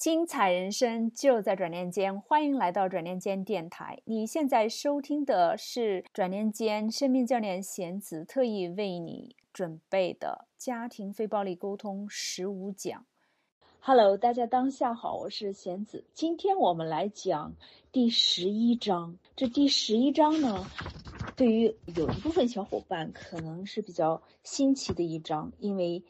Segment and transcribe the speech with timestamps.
[0.00, 4.00] 精彩人生就在转念间，欢迎来到转念间电台。
[4.06, 13.04] 你现在收听的是转念间生命教练贤子特意为你准备的家庭非暴力沟通十五讲。
[13.80, 16.02] Hello，大家当下好，我是贤子。
[16.14, 17.52] 今天我们来讲
[17.92, 19.18] 第十一章。
[19.36, 20.64] 这第十一章呢，
[21.36, 26.02] 对于有一部分小伙伴可能是比较新奇的一章，因为。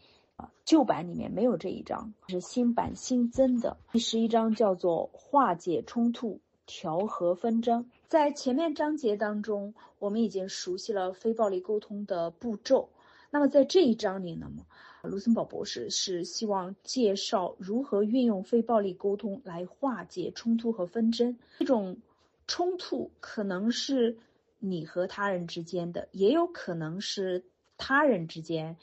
[0.64, 7.90] 旧版里面没有这一章，是新版新增的第十一章，叫做化解冲突、调和纷争。
[8.08, 12.88] 在前面章节当中，我们已经熟悉了非暴力沟通的步骤。
[13.30, 14.50] 那么在这一章里呢，
[15.02, 21.38] 卢森堡博士是希望介绍如何运用非暴力沟通来化解冲突和纷争。
[21.58, 21.96] 这种
[22.48, 24.16] 冲突可能是
[24.58, 27.44] 你和他人之间的，也有可能是
[27.78, 28.76] 他人之间。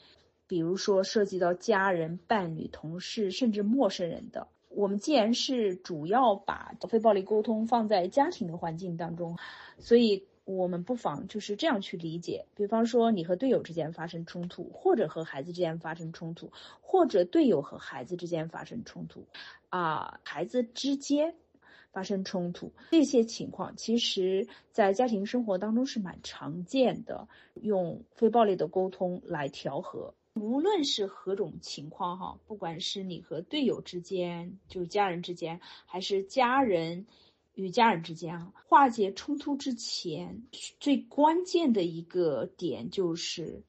[0.48, 9.36] 比如说涉及到家人、伴侣、同事，甚至陌生人的，我们既然是主要把非暴力沟通放在家庭的环境当中，
[9.78, 12.46] 所以我们不妨就是这样去理解。
[12.54, 16.50] 比方说，你和队友之间发生冲突，或者和孩子之间发生冲突，
[16.80, 19.26] 或者队友和孩子之间发生冲突，
[19.68, 21.34] 啊，孩子之间
[21.92, 30.14] 发生冲突，这些情况其实在家庭生活当中是蛮常见的，用非暴力的沟通来调和。
[30.40, 37.06] 无论是何种情况哈，不管是你和队友之间，就是家人之间，还是家人
[37.54, 40.44] 与家人之间啊，化解冲突之前
[40.78, 43.64] 最关键的一个点就是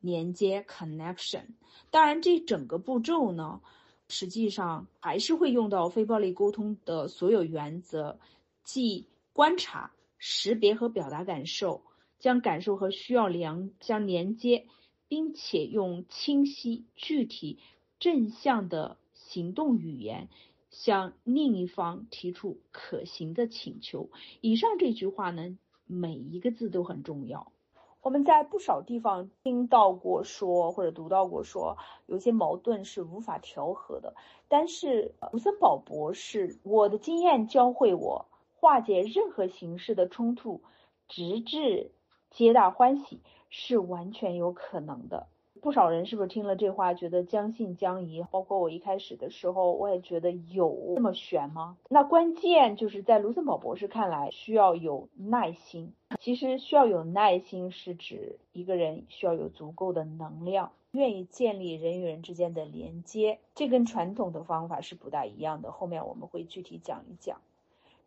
[0.00, 1.44] 连接 （connection）。
[1.90, 3.60] 当然，这整个步骤呢，
[4.08, 8.18] 实际上还是会用到非暴力沟通的所有原则，
[8.64, 11.82] 即观察、识别和表达感受，
[12.18, 14.66] 将感受和需要连相连接。
[15.08, 17.58] 并且用清晰、具体、
[17.98, 20.28] 正向的行动语言
[20.70, 24.10] 向另一方提出可行的请求。
[24.40, 27.52] 以上这句话呢，每一个字都很重要。
[28.00, 31.76] 我们在不少地方听到过说，或者读到过说，
[32.06, 34.14] 有些矛盾是无法调和的。
[34.46, 40.62] 但是卢森堡博士，我的经验教会我，化解任何形式的冲突，
[41.08, 41.90] 直至
[42.30, 43.20] 皆大欢喜。
[43.50, 45.26] 是完全有可能的。
[45.60, 48.22] 不少人是不是听了这话觉得将信将疑？
[48.30, 51.76] 包括我一开始的时候，我也觉得有这么悬吗？
[51.88, 55.92] 那关键就是在卢森堡博士看来，需要有耐心。
[56.20, 63.40] 其实需要有耐心是指一个人需要有足够的能量，愿意建立人与人之间的连接。
[63.56, 65.72] 这跟传统的方法是不大一样的。
[65.72, 67.40] 后面我们会具体讲一讲。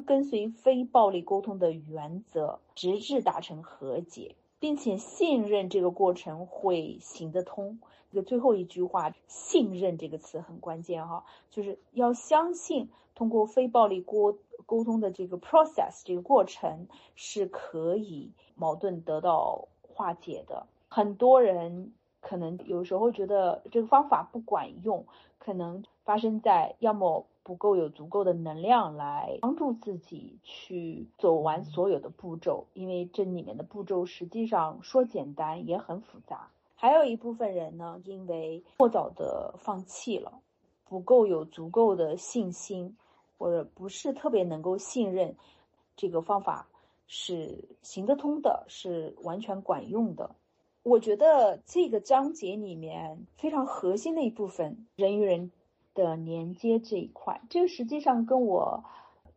[0.06, 4.36] 跟随非暴力沟通的原则，直至达成和解。
[4.62, 7.80] 并且信任这个过程会行得通。
[8.12, 20.68] 这个最后一句话，“信任”这个词很关键哈，就是要相信通过非暴力沟沟通的这个 process 这个过程是可以矛盾得到化解的。
[20.90, 25.08] 很多人可能有时候觉得这个方法不管用，
[25.40, 27.26] 可能发生在要么。
[27.44, 36.52] 不够有足够的能量来帮助自己去走完所有的步骤，因为这里面的步骤实际上说简单也很复杂。
[36.76, 40.40] 还有一部分人呢，因为过早的放弃了，
[40.86, 42.96] 不够有足够的信心，
[43.38, 45.36] 或者不是特别能够信任
[45.96, 46.68] 这个方法
[47.08, 50.36] 是行得通的，是完全管用的。
[50.84, 55.52] 我觉得这个章节里面非常核心的一部分，人与人。
[55.94, 58.84] 的连接这一块，这个实际上跟我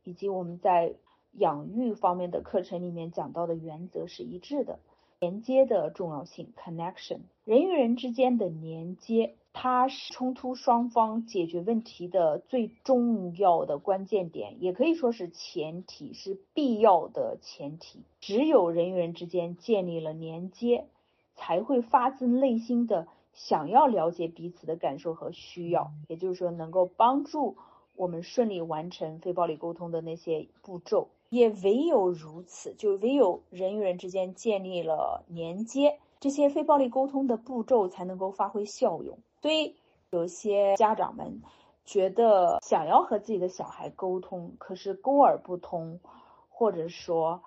[0.02, 0.94] 以及我们在
[1.32, 4.78] 养育方面的课程里面讲到的原则是一致的。
[5.20, 18.02] 连接的重要性，connection，人与人之间的连接，它是冲突双方解决问题的最重要的关键点，也可以说是前提，是必要的前提。
[18.20, 20.88] 只有人与人之间建立了连接，
[21.36, 23.08] 才会发自内心的。
[23.34, 27.56] 想要了解彼此的感受和需要，也就是说，能够帮助
[27.96, 31.08] 我们顺利完成非暴力沟通的那些步骤。
[31.30, 39.18] 也唯有如此，就唯有人与人之间建立了连接，这些非暴力沟通的步骤才能够发挥效用。
[39.42, 39.74] 所以，
[40.10, 41.42] 有些家长们
[41.84, 45.98] 觉得想要和自己的小孩沟通，可是沟而不通，
[46.48, 47.42] 或者说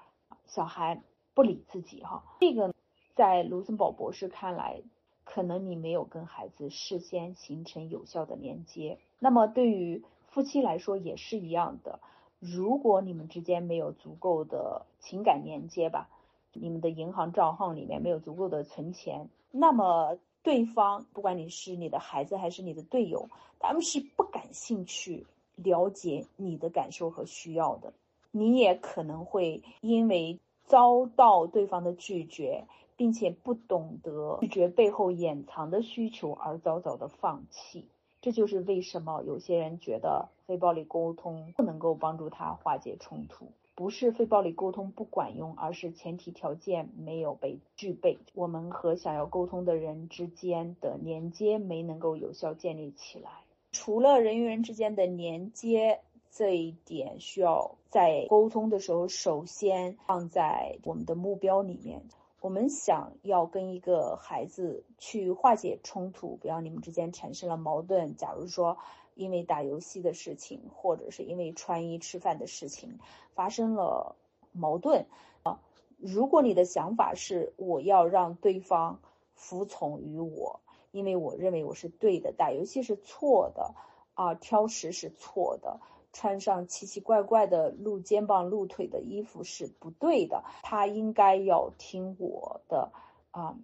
[0.45, 1.01] 小孩
[1.33, 2.73] 不理自己，哈，这个
[3.15, 4.81] 在卢森堡博士看来。
[5.29, 11.99] 可能你没有跟孩子事先形成有效的连接，那么对于夫妻来说也是一样的。
[12.39, 16.07] 如果你们之间没有足够的情感连接吧，
[16.53, 23.27] 你们的银行账号里面没有足够的存钱，那么对方不管你是你的孩子还是你的队友，
[23.59, 25.25] 他们是不感兴趣
[25.55, 27.91] 了解你的感受和需要的。
[28.31, 32.65] 你也可能会因为遭到对方的拒绝，
[32.97, 37.87] 并且不懂得拒绝背后掩藏的需求而早早的放弃。
[38.19, 43.51] 这就是为什么有些人觉得非暴力沟通不能够帮助他化解冲突。
[43.75, 48.17] 不是非暴力沟通不管用，而是前提条件没有被具备。
[48.33, 53.29] 我们和想要沟通的人之间的连接没能够有效建立起来。
[53.71, 55.99] 除了人与人之间的连接
[56.31, 62.01] 这一点，需要在沟通的时候首先放在我们的目标里面。
[62.41, 68.77] 我们想要跟一个孩子去化解冲突，比方你们之间产生了矛盾，假如说。
[69.19, 72.99] 因为打游戏的事情，或者是因为穿衣吃饭的事情
[73.33, 74.15] 发生了
[74.51, 75.07] 矛盾
[75.41, 75.59] 啊。
[75.97, 78.99] 如果你的想法是我要让对方
[79.33, 80.59] 服从于我，
[80.91, 83.73] 因为我认为我是对的，打游戏是错的
[84.13, 85.79] 啊，挑食是错的，
[86.13, 92.91] 穿上奇奇怪怪的露肩膀露腿的衣服是不对的，他应该要听我的
[93.31, 93.57] 啊。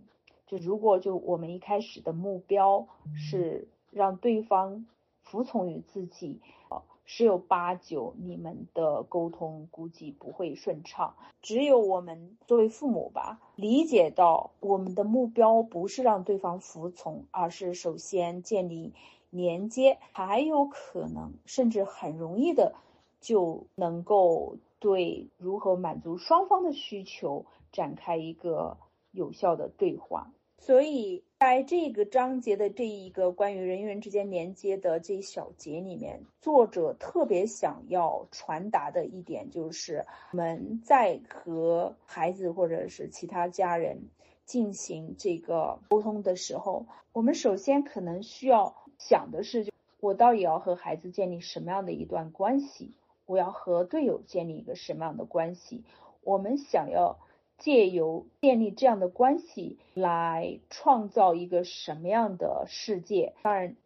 [0.48, 4.86] 就如果就我们一开始的目标是让对方。
[5.26, 11.16] 服从于自己，呃，十有八九你们的沟通估计不会顺畅。
[11.42, 18.94] 只有我们作为父母吧，理解到我们的目标不是让对方服从，而是首先建立
[19.34, 22.76] 连接，还有可能甚至很容易的
[23.20, 28.78] 就能够对如何满足双方的需求展开一个
[29.12, 30.32] 有效的对话。
[30.60, 44.08] 所以，在这个章节的这一个关于人与人之间连接的这一小节里面，作者特别想要传达的一点就是，我们在和孩子或者是其他家人
[44.46, 48.74] 进行这个沟通的时候，我们首先可能需要
[49.08, 52.96] 想的是，我到底要和孩子建立什么样的一段关系？
[53.26, 55.84] 我要和队友建立一个什么样的关系？
[56.24, 57.20] 我们想要。
[57.60, 63.36] 借由建立这样的关系来创造一个什么样的世界？
[63.42, 63.78] 当然，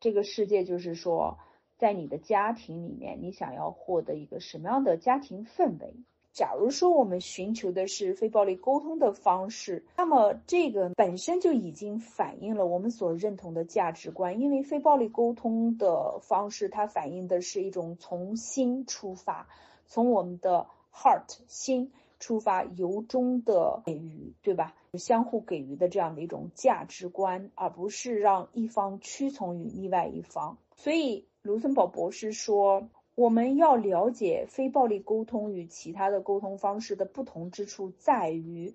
[0.00, 1.36] 这个世界就是说，
[1.76, 5.96] 在你的家庭里面，你想要获得一个什么样的家庭氛围？
[6.36, 14.38] 假如说我们寻求的是非暴力沟通的方式，那么这个本身就已经反映了我们所认同的价值观。
[14.38, 19.48] 因为非暴力沟通的方式，它反映的是一种从心出发，
[19.86, 21.90] 从我们的 heart 心。
[22.18, 24.74] 出发由衷的给予，对吧？
[24.94, 30.56] 相互给予的这样的一种价值观，而不是让一方屈从于另外一方。
[30.76, 38.74] 所以，卢森堡博士说，我们要了解非暴力沟通与其他的沟通方式的不同之处，在于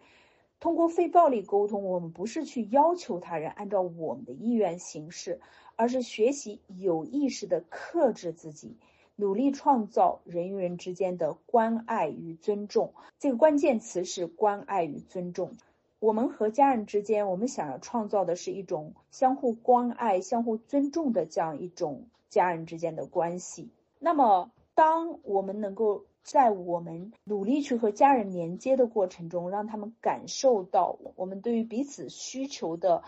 [0.60, 5.40] 通过非暴力沟通，我们不是去要求他人按照我们的意愿行事，
[5.76, 8.78] 而是学习有意识的克制自己。
[9.16, 15.52] 努力创造人与人之间的关爱与尊重，这个关键词是关爱与尊重。
[16.00, 23.70] 我们和家人之间，我们想要创造的是一种相互关爱、相互尊重的这样一种家人之间的关系。
[24.04, 33.04] 那么，当我们能够在我们努力去和家人连接的过程中，让他们感受到我们对于彼此需求的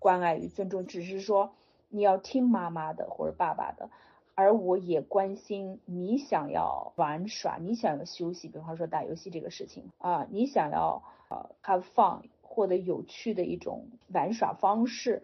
[0.00, 1.52] 关爱与尊重，只是说
[1.88, 3.88] 你要听妈妈的或者爸爸的。
[4.34, 15.22] 而我也关心你想要玩耍，你想要休息，比方说打游戏这个事情啊，你想要呃 have fun，获得有趣的一种玩耍方式，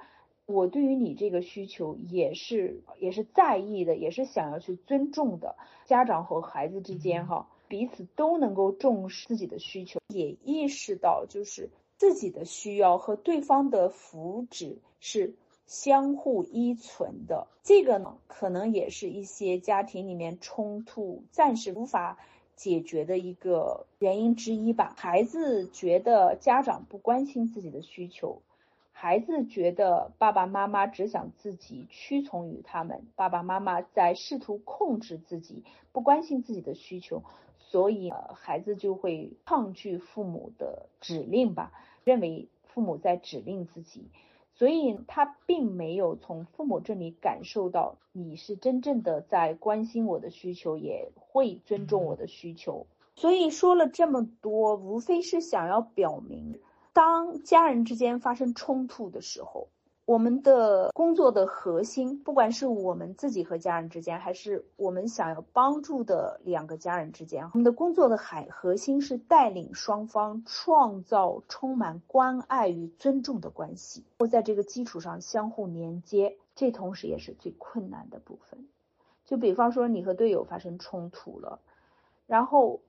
[0.49, 5.57] 我对于你这个需求也是也是在意的，也是想要去尊重的。
[5.85, 15.35] 家长和孩子之间哈，彼此都能够重视自己的需求，也意识到就是自己的需要和对方的福祉是。
[15.71, 22.17] 相互依存的这个呢，可能也是一些家庭里面冲突暂时无法
[22.57, 24.95] 解决的一个原因之一吧。
[24.97, 28.41] 孩子觉得家长不关心自己的需求，
[29.01, 35.63] 孩子觉得爸爸妈妈只想自己屈从于他们，爸爸妈妈在试图控制自己，
[35.93, 37.23] 不关心自己的需求，
[37.61, 44.09] 所以孩子就会抗拒父母的指令吧，认为父母在指令自己。
[44.55, 52.89] 所以他并没有从父母这里感受到你是真正的在关心我的需求，也会尊重我的需求。
[53.15, 56.59] 所以说了这么多，无非是想要表明，
[56.99, 59.69] 当家人之间发生冲突的时候。
[60.05, 76.37] 我们的工作的核心，不管是我们自己和家人之间，还是我们想要帮助的两个家人之间，我们的工作的海核心是带领双方创造充满关爱与尊重的关系，或在这个基础上相互连接。
[76.57, 78.67] 这同时也是最困难的部分，
[79.25, 81.61] 就比方说你和队友发生冲突了，
[82.27, 82.81] 然后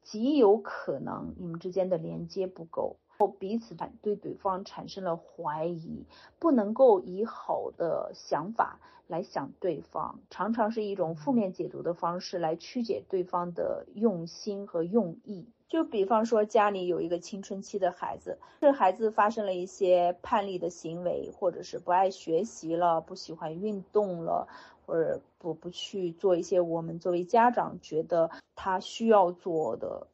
[0.00, 2.96] 极有可能你们之间的连接不够。
[3.18, 6.04] 后彼此反对对方产生了怀疑，
[6.38, 15.48] 不能够以好的想法来想对方，常常是一种负面解读的方式来曲解对方的用心和用意。
[15.66, 24.46] 就比方说家里有一个青春期的孩子，这孩子发生了一些叛逆的行为，或者是不爱学习了，不喜欢运动了，
[24.86, 30.06] 或者不不去做一些我们作为家长觉得他需要做的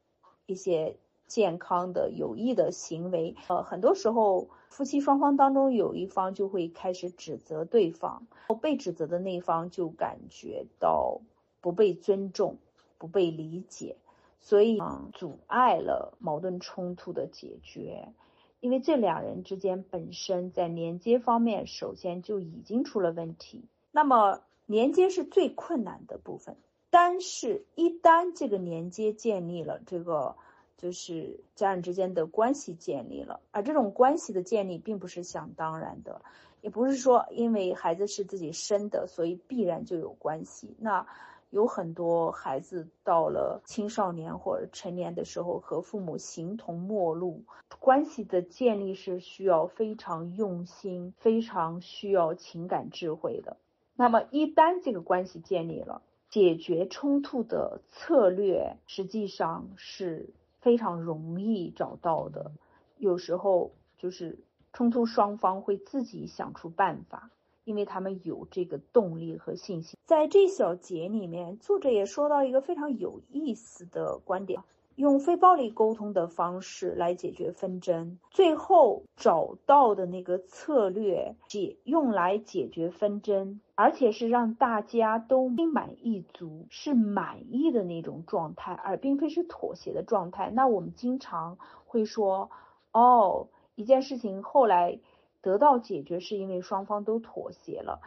[0.46, 0.96] 一些。
[1.26, 8.26] 健康的有益的行为，呃，很多时候夫妻双方当中有一方就会开始指责对方，
[8.60, 11.20] 被指责的那一方就感觉到
[11.60, 12.58] 不被尊重、
[12.98, 13.96] 不被理解，
[14.40, 14.78] 所以
[15.14, 18.12] 阻碍了矛盾冲突的解决。
[18.60, 26.56] 因为这两人之间本身在连接方面首先就已经出了问题，那么连接是最困难的部分，
[26.90, 30.36] 但是一旦这个连接建立了，这个。
[30.76, 36.20] 就是家人之间的关系建立了，而这种关系的建立并不是想当然的，
[36.60, 40.76] 也不是说因为孩子是自己生的，所以必然就有关系。
[40.78, 41.06] 那
[41.50, 47.44] 有很多孩子到了青少年或者成年的时候，和父母形同陌路，
[47.78, 53.56] 关系的建立是需要非常用心、非常需要情感智慧的。
[53.94, 60.34] 那么一旦这个关系建立了，解决冲突的策略实际上是。
[60.64, 62.50] 非常容易找到的，
[62.96, 64.38] 有时候就是
[64.72, 67.30] 冲突双方会自己想出办法，
[67.64, 69.98] 因为他们有这个动力和信心。
[70.06, 74.62] 在这小节里面，作者也说到一个非常有意思的观点。
[74.96, 90.50] 用非暴力沟通的方式来解决纷争，最后找到的那个策略解用来解决纷争，而且是让大家都心满意足，是满意的那种状态，而并非是妥协的状态。
[90.50, 92.50] 那我们经常会说，
[92.92, 95.00] 哦，一件事情后来
[95.42, 98.00] 得到解决，是因为双方都妥协了。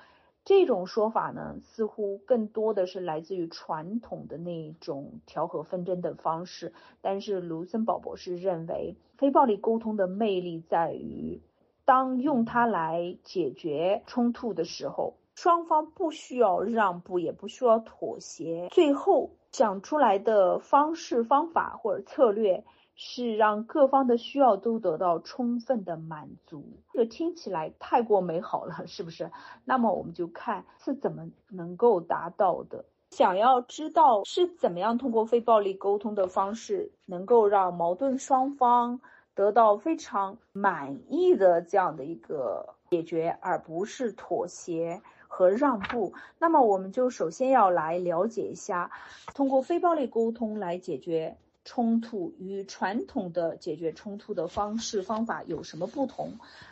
[0.47, 6.71] 这种说法呢，似乎更多的是来自于传统的那种调和纷争的方式。
[7.01, 11.41] 但是卢森堡博士认为，非暴力沟通的魅力在于，
[11.83, 22.63] 当用它来解决冲突的时候，双方不需要让步，也不需要妥协，最后想出来的方式、方法或者策略。
[22.99, 29.31] 是让各方的需要都得到充分的满足，这个听起来太过美好了，是不是？
[29.63, 32.85] 那么我们就看是怎么能够达到的。
[33.11, 38.99] 想要知道是怎么样通过非暴力沟通的方式，能够让矛盾双方
[39.35, 46.13] 得到非常满意的这样的一个解决，而不是妥协和让步。
[46.39, 48.89] 那么我们就首先要来了解一下，
[49.35, 51.37] 通过非暴力沟通来解决。
[51.67, 56.31] 冲突与传统的解决冲突的方式方法有什么不同？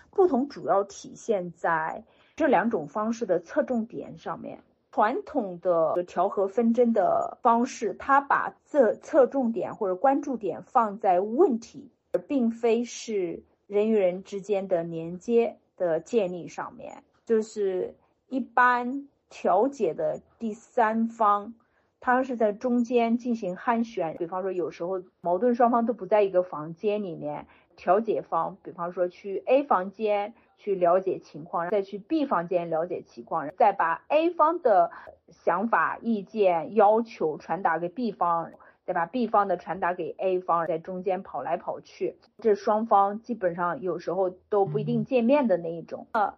[0.10, 2.06] 不同主要体现在
[2.38, 4.64] 这两种方式的侧重点上面。
[4.94, 17.04] 传统的调和纷争的方式，它把这侧重点或者关注点放在问题，而并非是人与人之间的连接的建立上面。
[17.26, 17.94] 就是
[18.30, 21.54] 一般调解的第三方。
[22.00, 34.92] 他是在中间进行斡旋，比方说有时候矛盾双方都不在一个房间里面，调解方，比方说去 A 房间去了解情况，再去 B 房间了解情况，再把 A 方的
[35.30, 38.52] 想法、意见、要求传达给 B 方，
[38.86, 46.08] 再把 B 方的传达给 A 方，在中间跑来跑去，这双方基本上有时候都不一定见面的那一种。
[46.12, 46.36] 呃，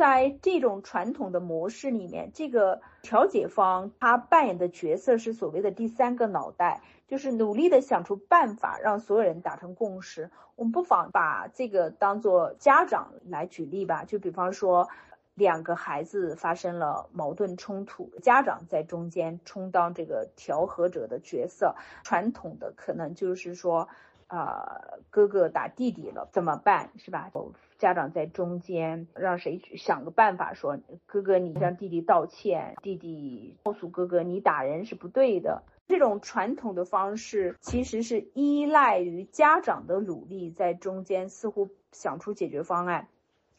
[0.00, 10.30] 在这种传统的模式里面，这个调解方他扮演的角色是所谓的第三个脑袋，就是努力的想出办法让所有人达成共识。
[10.56, 14.88] 我们不妨把这个当做家长来举例吧，就比方说
[15.34, 21.74] 两个孩子发生了矛盾冲突，家长在中间充当这个调和者的角色。
[22.04, 23.86] 传统的可能就是说，
[24.30, 26.90] 啊，哥哥打弟弟了，怎么办？
[26.96, 27.30] 是吧？
[27.78, 35.64] 家长在中间，让谁想个办法，说哥哥你向弟弟道歉，弟弟告诉哥哥你打人是不对的。
[35.88, 43.08] 这种传统的方式其实是依赖于家长的努力，在中间似乎想出解决方案，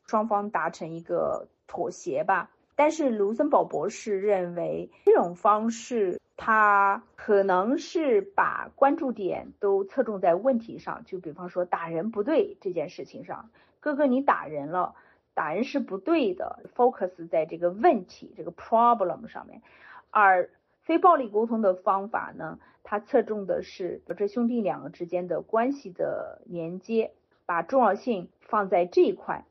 [0.07, 2.49] 双方达成一个妥协吧。
[2.77, 13.51] 但是卢森堡博士认为，这种方式他可能是把关注点都侧重在问题上，就比方说打人不对这件事情上。
[13.79, 14.95] 哥哥，你打人了，
[15.35, 16.63] 打人是不对的。
[16.75, 19.61] Focus 在这个问题、这个 problem 上面，
[20.09, 20.49] 而
[20.81, 27.11] 非暴力沟通的方法呢，它侧重的是这兄弟两个之间的关系的连接，
[27.45, 29.45] 把重要性放在这一块。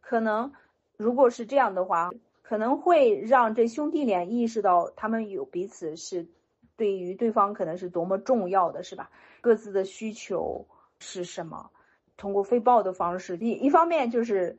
[0.00, 0.52] 可能
[0.96, 2.12] 如果是这样的话，
[2.42, 6.28] 可能会让这兄弟俩意识到他们有彼此是
[6.76, 9.10] 对于对方可能是多么重要的，是吧？
[9.40, 10.66] 各自的需求
[10.98, 11.70] 是什么？
[12.16, 14.58] 通过非暴的方式，一一方面就是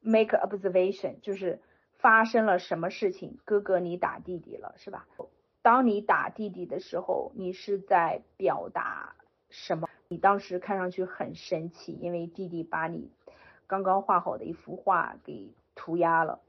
[0.00, 1.60] make observation，就是
[1.98, 5.06] 发生了什么事情，哥哥你打弟弟了，是吧？
[5.62, 9.14] 当你打弟弟的时候，你是在表达
[9.48, 9.88] 什么？
[10.08, 13.10] 你当时看上去很生气，因为弟弟把你
[13.66, 16.40] 刚刚画好的一幅画给涂鸦了，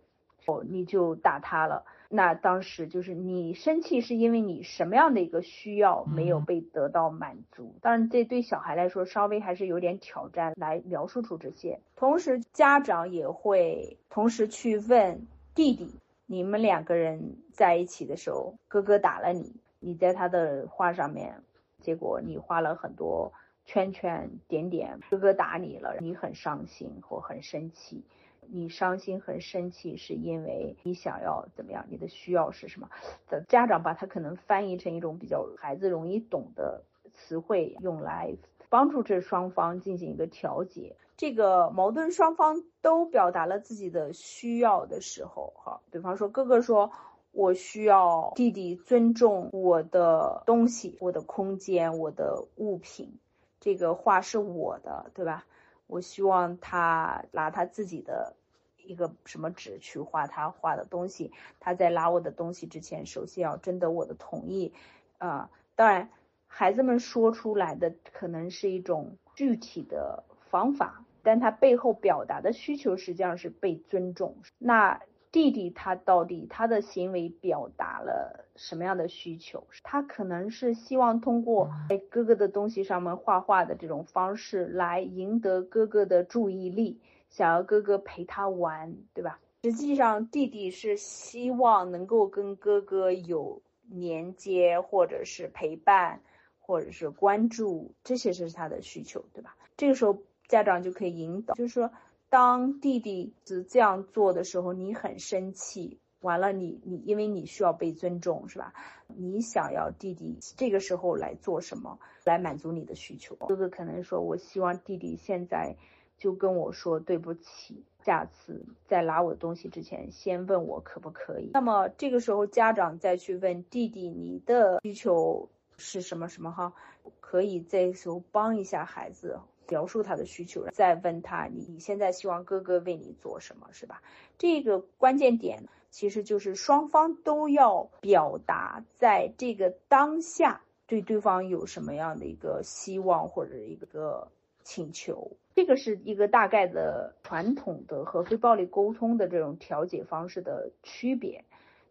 [0.45, 1.85] 哦，你就打他了。
[2.15, 7.73] 那当时就是你生气，是因为你什么样的一个需要没有被得到满足？
[7.81, 11.79] 当然，这对小孩来说稍微还是有点挑战，来描述出这些。
[11.95, 15.89] 同时，家长也会同时去问弟弟。
[16.27, 21.41] 你们两个人在一起的时候，哥哥打了你，你在他的画上面，
[21.79, 23.33] 结果你画了很多
[23.65, 28.03] 圈圈点点，哥哥打你了，你很伤心或很生气。
[28.51, 31.85] 你伤心很生气是因为你想要怎么样？
[31.89, 32.89] 你的需要是什么？
[33.29, 36.83] 的家长把它可能翻译成一种比较孩子容易懂的
[37.13, 38.35] 词汇，用来
[38.69, 40.95] 帮助这双方进行一个调节。
[41.15, 46.91] 这个矛盾双方都表达了自己的需要的时候，哈，比方说哥哥说，
[47.31, 53.19] 我需要弟弟尊重我的东西、我的空间、我的物品，
[53.59, 55.45] 这个画是我的，对吧？
[55.93, 58.35] 我希望他拿他自己的
[58.77, 64.73] 一个什么纸去画他画的东西，他在拿我的东西之前，首先要征得我的同意，
[65.17, 66.09] 啊，当然，
[66.47, 70.23] 孩子们说出来的可能是一种具体的。
[70.53, 74.37] 方法，但他背后表达的需求实际上是被尊重。
[74.59, 75.01] 那
[75.33, 79.65] 弟弟他到底他的行为表达了什么样的需求？
[79.81, 89.39] 他可能是希望通过在哥哥的东西上面画画的这种方式来赢得哥哥的注意力，想要哥哥陪他玩，对吧？
[89.63, 96.21] 实际上弟弟是希望能够跟哥哥有连接，或者是陪伴，
[96.59, 99.57] 或者是关注，这些是他的需求，对吧？
[99.75, 100.15] 这个时候。
[100.49, 101.89] 家长就可以引导，就是说，
[102.33, 108.73] 当弟弟是这样做的时候，你很生气，完了，你你因为你需要被尊重，是吧？
[109.05, 113.35] 你想要弟弟这个时候来做什么，来满足你的需求？
[113.35, 115.75] 哥哥可能说，我希望弟弟现在
[116.17, 121.51] 就跟我说对不起，下次在拿我的东西之前，先问我可不可以。
[121.53, 126.73] 那么这个时候，家长再去问弟弟，你的需求是什么什么哈？
[127.19, 129.39] 可以这时候帮一下孩子。
[129.69, 134.01] 描述他的需求，再问他你你现在希望哥哥为你做什么，是吧？
[134.37, 144.27] 这个关键点其实就是双方都要表达在这个当下对对方有什么样的一个希望或者一个
[144.63, 145.31] 请求。
[145.55, 151.45] 这个是一个大概的传统的和非暴力沟通的这种调解方式的区别，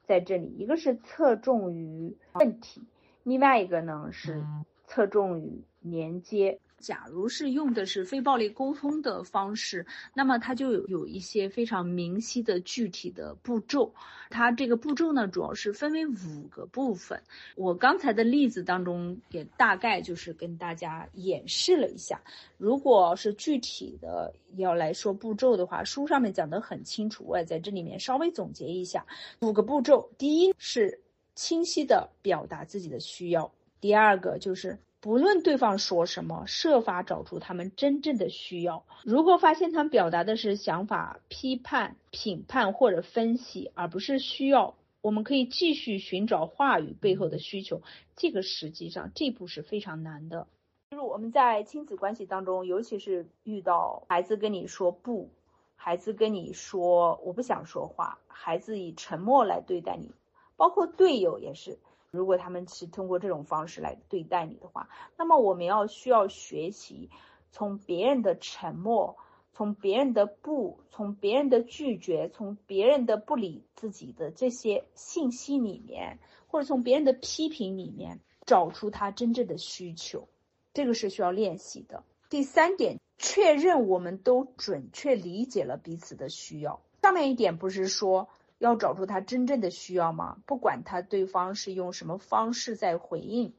[0.05, 2.83] 在这里一个是侧重于问题，
[3.23, 4.45] 另外一个呢是
[4.89, 6.59] 侧重于连接。
[6.83, 13.95] 假如是用的是非暴力沟通的方式，那么它就有一些非常明晰的具体的步骤。
[14.29, 17.23] 它这个步骤呢，主要是分为五个部分。
[17.55, 22.21] 我刚才的例子当中也大概就是跟大家演示了一下。
[22.59, 29.07] 如果是具体的要来说步骤的话，书上面讲的很清楚，我也在这里面稍微总结一下
[29.41, 30.11] 五个步骤。
[30.19, 31.01] 第一是
[31.35, 34.77] 清晰的表达自己的需要，第二个就是。
[35.03, 38.87] 不论对方说什么，设法找出他们真正的需要。
[39.03, 47.83] 如果发现他们表达的是想法、批判、评判或者分析，而不是需要，我们可以继续寻找话语背后的需求。
[48.15, 50.47] 这个实际上这步是非常难的。
[50.93, 55.31] 就是我们在亲子关系当中，尤其是遇到孩子跟你说不，
[55.75, 60.13] 孩子跟你说我不想说话，孩子以沉默来对待你，
[60.57, 61.81] 包括队友也是。
[62.13, 67.11] 如果他们是通过这种方式来对待你的话，那么我们要需要学习
[67.51, 69.17] 从别人的沉默、
[69.55, 80.29] 从别人的不、从别人的拒绝、从别人的不理自己的这些信息里面，或者从别人的批评里面找出他真正的需求，
[80.75, 82.05] 这个是需要练习的。
[82.29, 86.83] 第三点，确认我们都准确理解了彼此的需要。
[87.01, 88.29] 上面一点不是说。
[88.63, 90.39] 要找出他真正的需要吗？
[90.47, 93.55] 不管他对方是用什么方式在回应，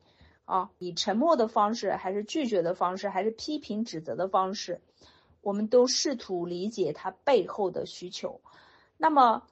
[0.45, 4.79] 啊，以沉默的方式，还是拒绝的方式，还是批评指责的方式，
[5.41, 8.39] 我们都试图理解他背后的需求。
[8.95, 9.43] 那么，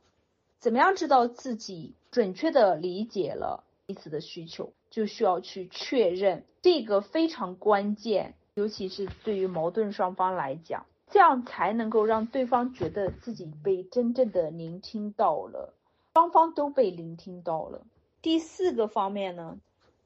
[0.59, 15.73] 怎么样知道自己准确的理解了彼此的需求，就需要去确认，这个非常关键，尤其是对于矛盾双方来讲，这样才能够让对方觉得自己被真正的聆听到了，
[16.13, 17.85] 双方都被聆听到了。
[18.21, 19.59] 第四个方面呢，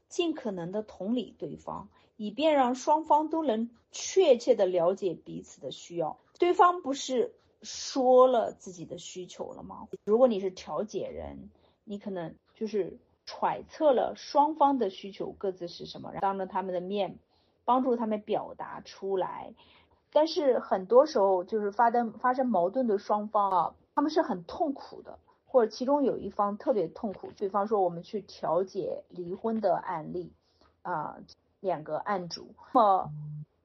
[0.10, 6.18] 尽可能的同理对方，以便让双方都能确切的了解彼此的需要。
[6.40, 9.88] 对方不是说了自己的需求了吗？
[10.06, 11.52] 如果你是调解人，
[11.84, 17.20] 你可能就是揣测了双方的需求各自是什么，当着他们的面
[17.64, 19.54] 帮助他们表达出来。
[20.16, 27.32] 但是很多时候就是发生发生矛盾的双方啊，他们是很痛苦的，或者其中有一方特别痛苦。
[27.38, 30.32] 比方说我们去调解离婚的案例
[30.84, 31.18] 啊，
[31.60, 33.12] 两个案主，那么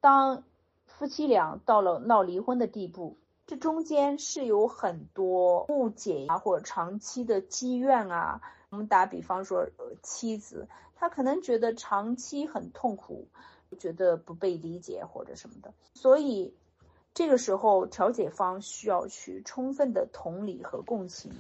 [0.01, 0.43] 当
[0.87, 3.17] 夫妻俩到了闹离婚的地步。
[3.47, 8.41] 这中间是有很多误解啊，或者长期的积怨啊。
[8.71, 9.69] 我们打比方说，
[10.03, 13.29] 妻子她可能觉得长期很痛苦，
[13.76, 16.54] 觉得不被理解或者什么的，所以
[17.14, 21.33] 这个时候调解方需要去充分的同理和共情，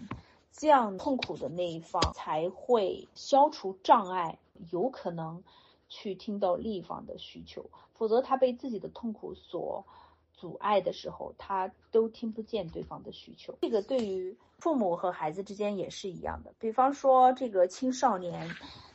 [0.52, 4.38] 这样痛苦的那一方才会消除障碍，
[4.70, 5.42] 有可能
[5.88, 9.84] 去听到另一方的需求，否则他被自己的痛苦所。
[10.32, 13.58] 阻碍的时候，他都听不见对方的需求。
[13.60, 16.54] 这个对于父母和孩子之间也是一样的。
[16.58, 18.48] 比方说，这个青少年，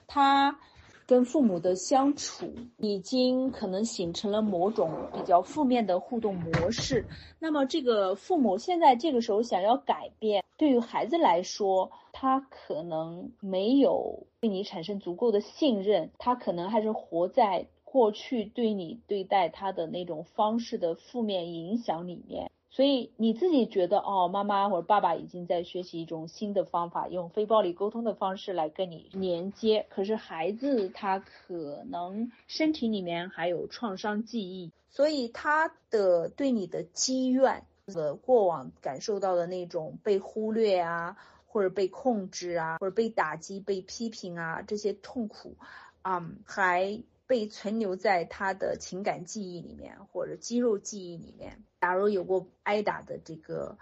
[0.07, 0.59] 他
[1.07, 7.05] 跟父母的相处已经可能形成了某种比较负面的互动模式。
[7.39, 17.67] 那么，这个父母现在这个时候想要改变，对于孩子来说，他可能没有对你产生足够的信任，他可能还是活在。
[17.83, 29.85] 过去对你对待他的那种方式的负面影响里面，所以你自己觉得哦，妈妈或者爸爸已经在学习一种新的方法，用非暴力沟通的方式来跟你连接。
[29.87, 37.63] 可是孩子他可能身体里面还有创伤记忆，所以他的对你的积怨，
[37.95, 41.15] 呃，过往感受到的那种被忽略啊，
[41.47, 45.55] 或者被控制啊，或者被打击、被批评啊这些痛苦，
[46.01, 47.01] 啊，还。
[47.27, 51.63] 被存留在他的情感记忆里面，或者肌肉记忆里面。
[51.81, 53.77] 假如有过挨打的这个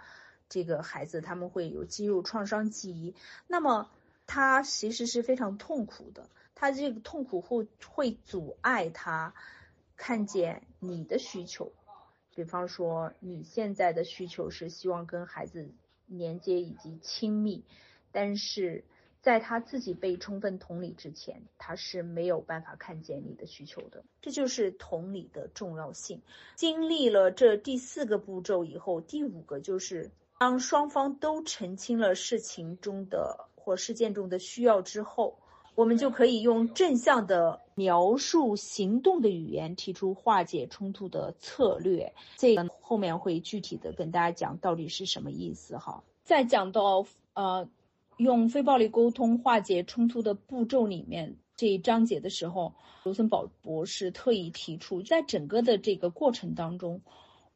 [0.48, 3.14] 这个孩子，他们会有肌肉创伤记忆，
[3.46, 3.90] 那么
[4.26, 6.30] 他其实是非常痛苦的。
[6.54, 9.34] 他这个痛苦会会阻碍他
[9.96, 11.72] 看见你的需求。
[12.34, 15.70] 比方说，你现在的需求是希望跟孩子
[16.06, 17.64] 连接以及亲密，
[18.10, 18.84] 但是。
[19.24, 24.04] 在他自己被充分同理之前，他是没有办法看见你的需求的。
[24.20, 26.20] 这就是同理的重要性。
[26.56, 35.38] 经历了这第四个步骤以后，第五个就是当双方都澄清了事情中的或事件中的需要之后，
[35.74, 42.12] 我们就可以用正向的描述行动的语言提出化解冲突的策略。
[42.36, 46.04] 这个后面会具体的跟大家讲到底是什么意思哈。
[46.24, 47.66] 再讲到呃。
[48.16, 57.02] 用非暴力沟通化解冲突的步骤里面这一章节的时候，卢森堡博士特意提出，在整个的这个过程当中，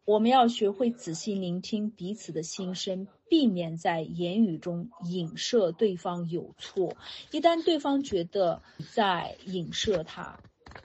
[0.04, 6.96] 我们要学会仔细聆听彼此的心声，避免在言语中影射对方有错。
[7.30, 8.62] 一旦对方觉得
[8.94, 10.40] 在影射他。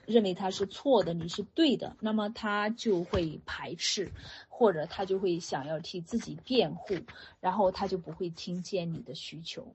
[0.06, 4.10] 认为他是错的，你是对的，那么他就会排斥，
[4.48, 6.94] 或者他就会想要替自己辩护，
[7.40, 9.74] 然后他就不会听见你的需求，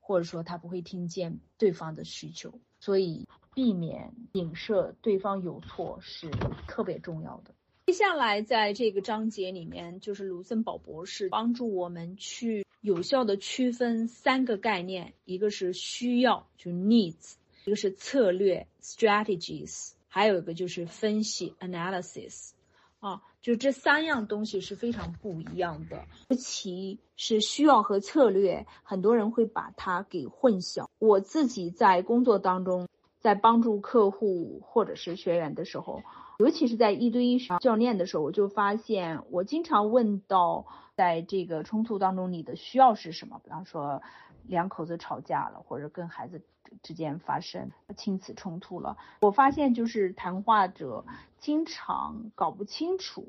[0.00, 2.54] 或者说他不会听见对方的需求。
[2.78, 6.30] 所以，避免影射对方有错是
[6.66, 7.54] 特别重要的。
[7.86, 17.34] 接下来，在这个章节里面，就是卢森堡博士帮助我们去有效的区分三个概念，一个是需要，就 needs。
[17.70, 22.50] 一个是策略 strategies，还有一个就是分析 analysis，
[22.98, 26.04] 啊，就这三样东西是非常不一样的。
[26.30, 30.88] 尤其是需要和策略，很多人会把它给混淆。
[30.98, 32.88] 我自己在工作当中，
[33.20, 36.02] 在帮助客户或者是学员的时候，
[36.40, 43.40] 尤其是在一对一教练的时候，我就发现我经常问到，在这个冲突当中，你的需要是什么？
[43.44, 44.02] 比方说。
[44.46, 46.40] 两口子吵架了，或者跟孩子
[46.82, 51.04] 之间发生亲子冲突了，我发现就是谈话者
[51.38, 53.28] 经常搞不清楚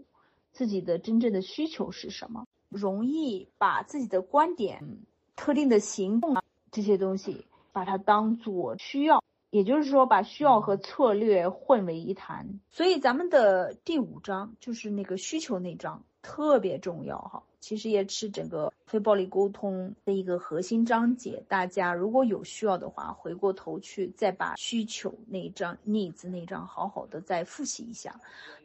[0.51, 4.99] 自己的真正的需求是什么，容易把自己的观点、
[5.35, 12.59] 特定的行动啊这些东西把它当做需要，也就是说把需要和策略混为一谈。
[12.71, 21.43] 所以咱们的第五章就是那个需求那章特别重要哈，其实也是整个非暴力沟通的一个核心章节。
[21.47, 28.19] 大家如果有需要的话，回过头去再把需求那一章 needs 那章好好的再复习一下，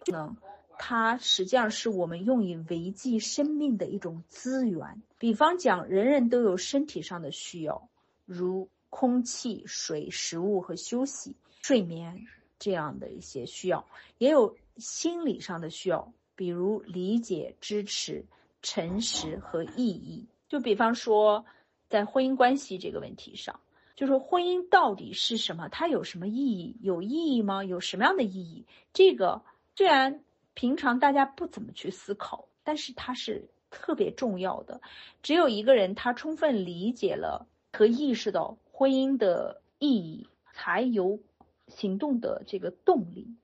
[0.06, 0.34] 能。
[0.78, 5.00] 它实际上是我们用以维系生命的一种资源。
[5.18, 7.88] 比方讲，人人都有身体上的需要，
[8.26, 12.26] 如空气、水、食物和休息、睡眠
[12.58, 13.84] 这样的一些需要；
[14.18, 18.24] 也有心理上的需要，比如理解、支持、
[18.62, 20.26] 诚实和意义。
[20.48, 21.44] 就比方说，
[21.88, 23.60] 在婚姻关系这个问题上，
[23.94, 25.68] 就是婚姻到底是什么？
[25.68, 26.76] 它有什么意义？
[26.80, 27.64] 有意义吗？
[27.64, 28.64] 有什么样的意义？
[28.92, 29.42] 这个
[29.74, 30.22] 虽然。
[30.58, 34.80] 平常大家不怎么去思考，但是它是特别重要的。
[35.22, 41.18] 只有一个人他充分理解了和意识到婚姻的意义，才有
[41.66, 43.34] 行动的这个动力。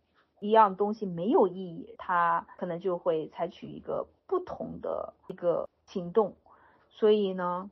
[0.40, 6.35] 一样东西没有意义，他可能就会采取一个不同的一个行动。
[6.90, 7.71] 所以呢，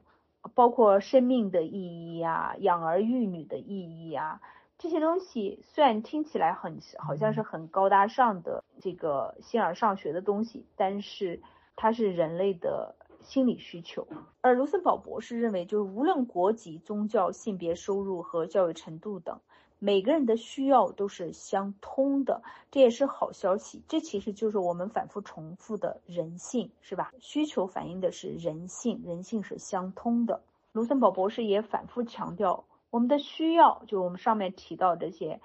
[0.54, 4.40] 包括生命的意义呀，养儿育女的意义呀。
[4.78, 11.42] 这些东西虽然听起来很好像是很高大上的这个形而上学的东西，但是
[11.76, 14.06] 它是人类的心理需求。
[14.40, 19.40] 而卢森堡博士认为，就是无论国籍、宗教、性别、收入和教育程度等，
[19.78, 23.82] 每个人的需要都是相通的，这也是好消息。
[23.88, 27.12] 这其实就是我们反复重复的人性，是吧？
[27.18, 30.42] 需求反映的是人性，人性是相通的。
[30.72, 32.64] 卢森堡博士也反复强调。
[32.90, 35.40] 我们的需要，就我们上面提到这些，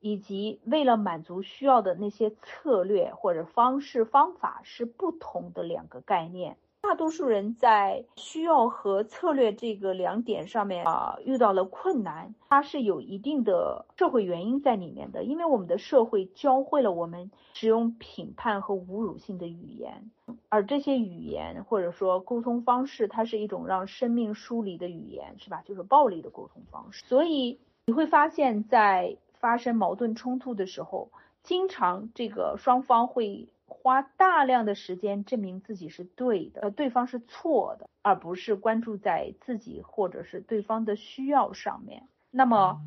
[0.00, 6.56] 以及为了满足需要的那些策略或者方式方法是不同的两个概念。
[6.80, 20.10] 大多数人在需要和策略这个两点上面啊遇到了困难，它是有一定的社会原因在里面的，因为我们的社会教会了我们使用评判和侮辱性的语言，
[20.48, 25.62] 而这些语言或者说沟通方式，它是一种让生命疏离的语言，是吧？
[25.66, 27.04] 就是暴力的沟通方式。
[27.06, 31.10] 所以你会发现在发生矛盾冲突的时候，
[31.42, 33.48] 经常这个双方会。
[33.68, 42.08] 花大量的时间证明自己是对的，呃，对方是错的，而不是关注在自己或者是对方的需要上面。
[42.30, 42.80] 那么，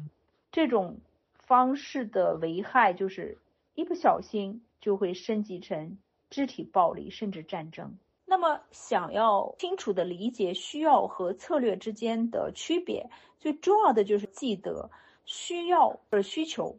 [0.52, 0.98] 这种
[1.36, 3.38] 方式的危害就是
[3.76, 5.98] 一不小心就会升级成
[6.30, 7.98] 肢体暴力，甚至战争。
[8.26, 14.90] 那么，想要清楚的理解需要和策略之间的区别，最重要的就是记得，
[15.26, 16.78] 需要的需求，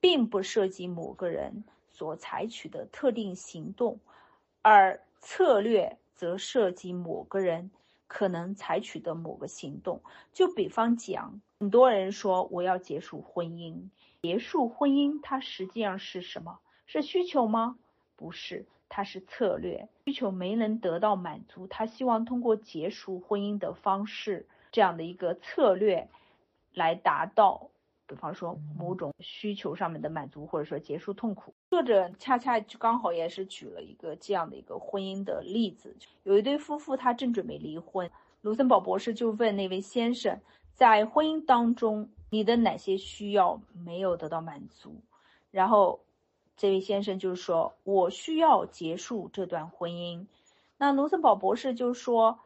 [0.00, 1.64] 并不涉及某个人。
[1.96, 3.98] 所采取的特定行动，
[4.60, 7.70] 而策略则涉及某个人
[8.06, 10.02] 可能采取的某个行动。
[10.34, 13.88] 就比方讲，很多人说我要结束婚姻，
[14.20, 16.58] 结束婚姻，它实际上是什么？
[16.86, 17.78] 是需求吗？
[18.14, 19.88] 不是，它是策略。
[20.04, 26.08] 需求没能得到满足，他希望通过结束婚姻的方式，这样的一个策略，
[26.74, 27.70] 来达到。
[28.06, 31.52] 比方说某种需求上面的满足，或者说结束痛苦。
[31.68, 35.94] 作者恰恰就刚好也是举了一个这样的一个婚姻的例子。
[36.22, 38.10] 有一对夫妇，他正准备离婚。
[38.42, 40.40] 卢森堡博士就问那位先生，
[40.72, 45.02] 在婚姻当中，你的哪些需要没有得到满足？
[45.50, 46.00] 然后
[46.56, 50.26] 这位先生就说：“我需要结束这段婚姻。”
[50.78, 52.38] 那卢森堡博士就说：“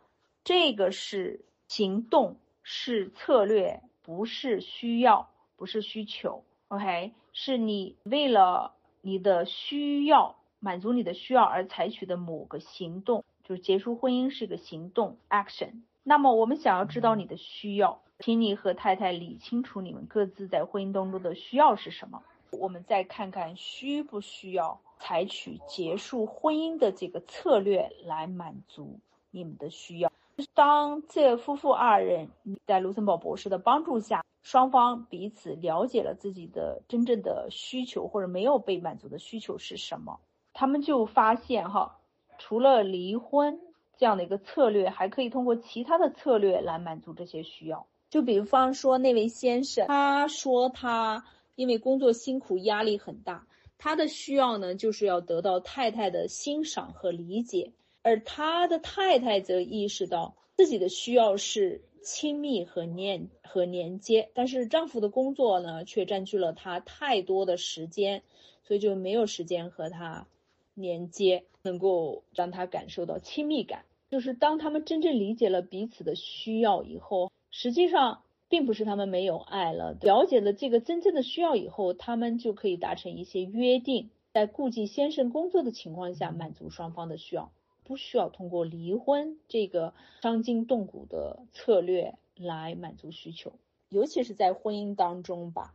[0.43, 5.29] 这个是行动，是策略，不是需要。”
[5.61, 15.83] 不是需求，OK，是你为了你的需要满足你的需要而采取的某个行动，就是结束婚姻是个行动 action。
[16.03, 22.23] 那么我们想要知道你的需要，请你和太太理清楚你们各自在婚姻当中的需要是什么。
[22.53, 28.99] 我们再看看需不需要采取结束婚姻的这个策略来满足
[29.31, 30.11] 你们的需要。
[30.55, 32.31] 当这夫妇二人
[32.67, 34.25] 在卢森堡博士的帮助下。
[34.43, 40.19] 双方彼此了解了自己的真正的需求或者没有被满足的需求是什么，
[40.55, 41.99] 他们就发现哈，
[42.39, 43.61] 除了离婚
[43.99, 47.87] 这样的一个策略，还可以通过其他的策略来满足这些需要。
[48.09, 51.23] 就比方说那位先生，他说他
[51.55, 61.83] 因为工作辛苦，压力很大，他的需要呢就是要得到太太的欣赏和理解，而他的太太则意识到自己的需要是。
[62.03, 68.23] 亲密和连和连接，但是丈夫的工作呢，却占据了她太多的时间，
[68.65, 70.27] 所以就没有时间和她
[70.73, 73.85] 连接，能够让她感受到亲密感。
[74.09, 79.95] 就是当他们真正理解了彼此的需要以后，实际上并不是他们没有爱了。
[80.01, 87.53] 了解了这个真正的需要以后，他们就可以达成一些约定，在顾及先生工作的情况下，满足双方的需要，
[87.91, 93.53] 不需要通过离婚这个伤筋动骨的策略来满足需求。
[93.89, 95.75] 尤其是在婚姻当中吧，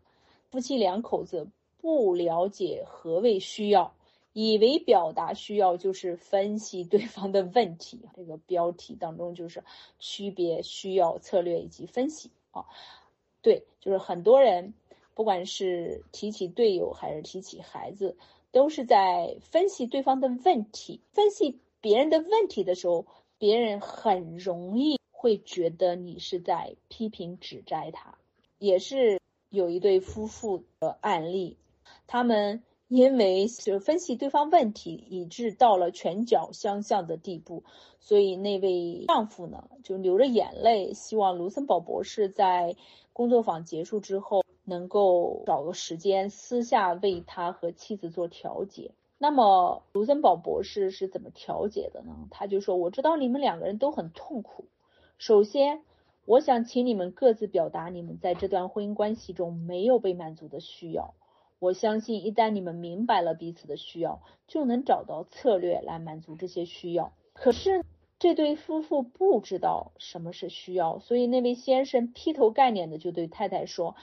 [0.49, 3.93] 夫妻两口子不了解何谓需要。
[4.31, 9.61] 以为表达需要就是分析对方的问题，这个标题当中就是
[9.99, 12.65] 区别需要策略以及分析啊。
[13.41, 14.73] 对，就是很多人
[15.13, 18.17] 不管是提起队友还是提起孩子，
[18.51, 21.01] 都是在分析对方的问题。
[21.11, 23.05] 分析别人的问题的时候，
[23.37, 28.15] 别人很容易会觉得你是在批评指摘他。
[28.57, 29.21] 也是
[29.51, 31.57] 有一对夫妇的案例，
[32.07, 32.63] 他们。
[32.87, 37.63] 因为就分析对方问题，以致到了拳脚相向的地步，
[37.99, 42.75] 所以那位丈夫呢就流着眼泪，希望卢森堡博士在
[43.11, 48.91] 工作坊结束之后能够找个时间私下为他和妻子做调解。
[49.25, 52.27] 那么卢森堡博士是怎么调解的呢？
[52.29, 54.65] 他就说：“我知道你们两个人都很痛苦。
[55.17, 55.81] 首先，
[56.25, 61.15] 我想请你们各自表达你们在这段婚姻关系中没有被满足的需要。”
[61.57, 67.11] 我相信，一旦你们明白了彼此的需要，就能找到策略来满足这些需要。
[67.33, 67.83] 可是
[68.19, 73.95] 这对夫妇不知道什么是需要，所以那位先生劈头盖脸的就对太太说：“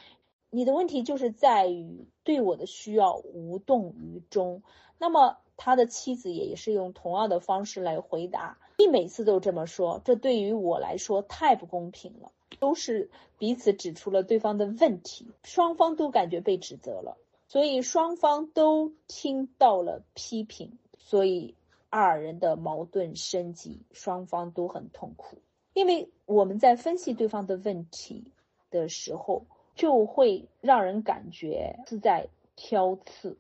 [0.55, 4.63] 你的问题就是在于对我的需要无动于衷。”
[4.99, 17.17] 那么他的妻子也是用同样的方式来回答：“你每次都这么说，这对于我来说太不公平了。”都是彼此指出了对方的问题，双方都感觉被指责了。
[17.49, 21.55] 所以双方都听到了批评，所以
[21.89, 25.39] 二人的矛盾升级，双方都很痛苦。
[25.73, 28.31] 因为我们在分析对方的问题
[28.71, 33.37] 的时候，就会让人感觉是在挑刺，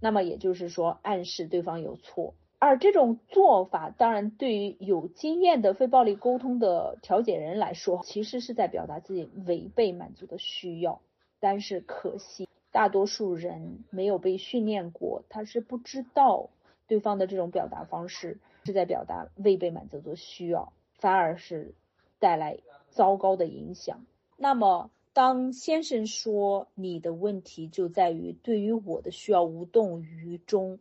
[0.00, 2.34] 那么也就是说暗示对方有错。
[2.58, 11.00] 而这种做法，当然对于有经验的非暴力沟通的调解人来说，其实是在表达自己违背满足的需要，
[11.40, 12.48] 但是可惜。
[12.70, 16.48] 大多数人没有被训练过，他是不知道
[16.86, 21.74] 对方的这种表达方式是在表达未被满足的需要，反而是
[22.18, 24.06] 带来糟糕的影响。
[24.38, 30.78] 那么，当先生说你的问题就在于对于我的需要无动于衷，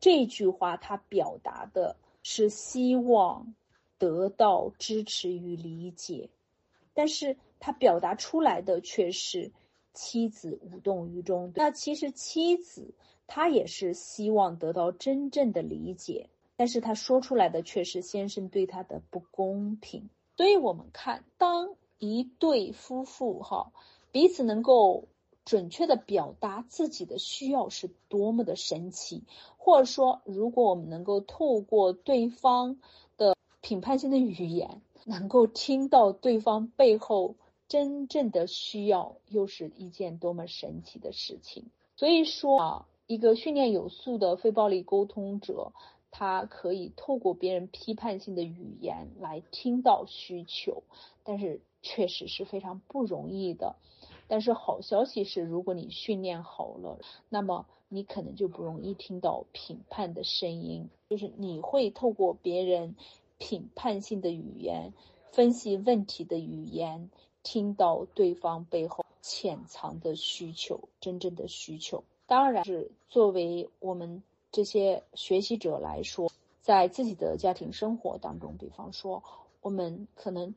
[0.00, 3.54] 这句话他表达的是希望
[3.98, 6.30] 得到支持与理解，
[6.94, 9.52] 但是他表达出来的却是。
[9.94, 12.94] 妻子无动于衷，那其实妻子
[13.26, 20.08] 她也是希望得到真正的理解，但是她说出来的却是先生对她的不公平。
[20.38, 23.72] 所以我们看，当一对夫妇哈
[24.10, 25.04] 彼此能够
[25.44, 29.22] 准确的表达自己的需要是多么的神奇，
[29.56, 32.78] 或者说，如果我们能够透过对方
[33.16, 37.36] 的评判性的语言，能够听到对方背后。
[37.68, 41.70] 真正的需要又是一件多么神奇的事情。
[41.96, 45.72] 所以说啊，一个训练有素的非暴力沟通者，
[46.10, 50.82] 他可以透过别人批判性的语言来听到需求，
[51.24, 53.76] 但是确实是非常不容易的。
[54.28, 62.96] 但是好消息是，如果你训练好了，那么你可能就不容易听到评判的声音，就是你会透过别人
[63.38, 64.94] 评判性的语言、
[65.32, 67.10] 分析问题的语言。
[67.44, 79.24] 听到对方背后潜藏的需求，真正的需求，当然是作为我们这些学习者来说，在自己的家庭生活当中，比方说，
[79.60, 80.54] 我们可能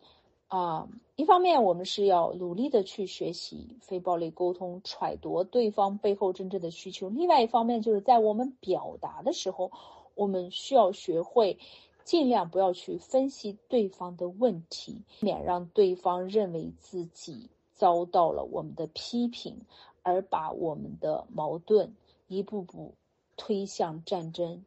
[0.56, 0.88] 啊，
[1.18, 9.70] 一方面我们是要努力的去学习非暴力沟通，揣度对方背后真正的需求；另外一方面，就是在我们表达的时候，
[10.16, 11.60] 我们需要学会。
[12.06, 19.58] 尽量不要去分析对方的问题，免让对方认为自己遭到了我们的批评，
[20.04, 21.96] 而把我们的矛盾
[22.28, 22.94] 一步步
[23.36, 24.64] 推向战争，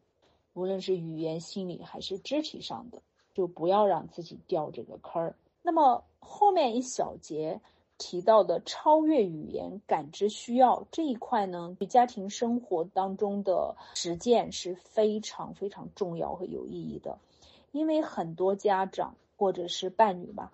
[0.53, 3.01] 无论是语言、心理还是肢体上的，
[3.35, 5.37] 就不要让自己掉这个坑儿。
[5.69, 7.60] 那么后面一小节
[7.98, 17.19] 提到的超越语言感知需要这一块呢，对家庭生活当中的实践是非常非常重要和有意义的。
[17.71, 20.50] 因为很多家长或者是伴侣吧，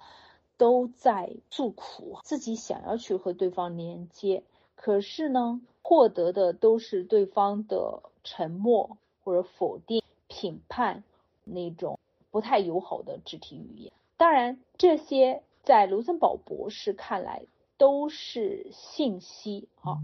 [0.57, 4.43] 都在诉苦，自己想要去和对方连接，
[4.75, 11.05] 可是呢，获得的都是对方的沉默或者否定、评判
[11.45, 12.01] 那种
[12.33, 13.93] 不太友好的肢体语言。
[14.17, 17.47] 当然，这些在卢森堡博士看来
[17.77, 19.99] 都是信息啊，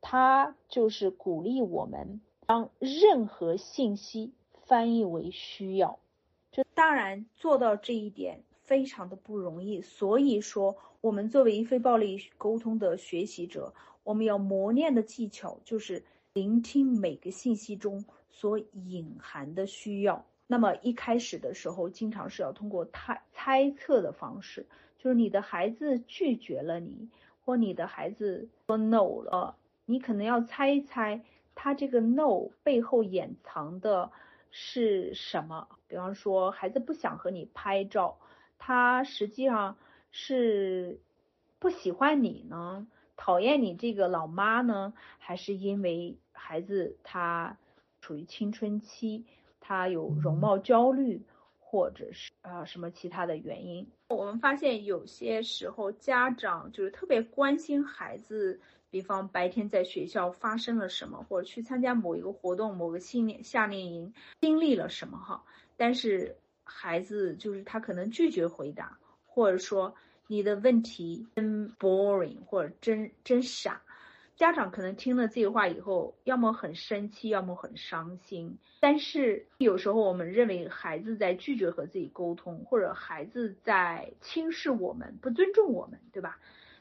[0.00, 4.32] 他就是鼓励我们将任何信息
[4.64, 5.98] 翻译为需要。
[6.50, 13.74] 这当然做到这一点非常的不容易，所以说我们作为非暴力沟通的学习者，
[14.04, 20.24] 我们要磨练的技巧就是聆听每个信息中所隐含的需要。
[20.46, 24.66] 那么一开始的时候，经常是要通过猜猜测的方式。
[24.98, 27.10] 就是你的孩子拒绝了你，
[27.44, 31.22] 或你的孩子说 no 了，你可能要猜一猜
[31.54, 34.12] 他这个 no 背后掩藏的
[34.50, 35.68] 是什么。
[35.88, 38.18] 比方说，孩子不想和你拍照，
[38.58, 39.76] 他实际上
[40.10, 41.00] 是
[41.58, 42.86] 不喜欢你呢，
[43.16, 47.58] 讨厌你这个老妈呢，还是因为孩子他
[48.00, 49.26] 处于青春期，
[49.66, 51.22] 他有容貌焦虑。
[51.66, 58.60] 或者是啊什么其他的原因，我们发现有些时候家长就是特别关心孩子，
[58.90, 65.42] 比方白天在学校发生了什么，或者去参加某一个活动、某个训练夏令营经历了什么哈，
[65.76, 68.96] 但是孩子就是他可能拒绝回答，
[69.26, 69.96] 或者说
[70.28, 73.82] 你的问题真 boring 或者真真傻。
[74.36, 78.58] 家长可能听了这句话以后，要么很生气，要么很伤心。
[78.80, 86.40] 但是有时候我们认为孩子在拒绝和自己沟通，或者孩子在轻视我们、不尊重我们，对吧？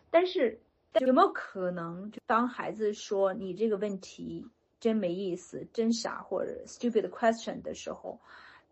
[0.09, 0.59] 但是
[0.99, 4.47] 有没有可能，当孩子说你这个问题
[4.79, 8.19] 真没意思、真傻或者 stupid question 的时候，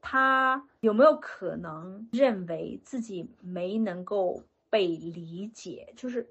[0.01, 5.93] 他有没有可能认为自己没能够被理解？
[5.95, 6.27] 就是。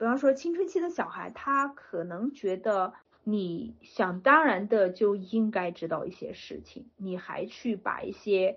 [0.00, 8.56] 比方说，青春期的小孩，他可能觉得你想当然的就应该知道一些事情，你还去把一些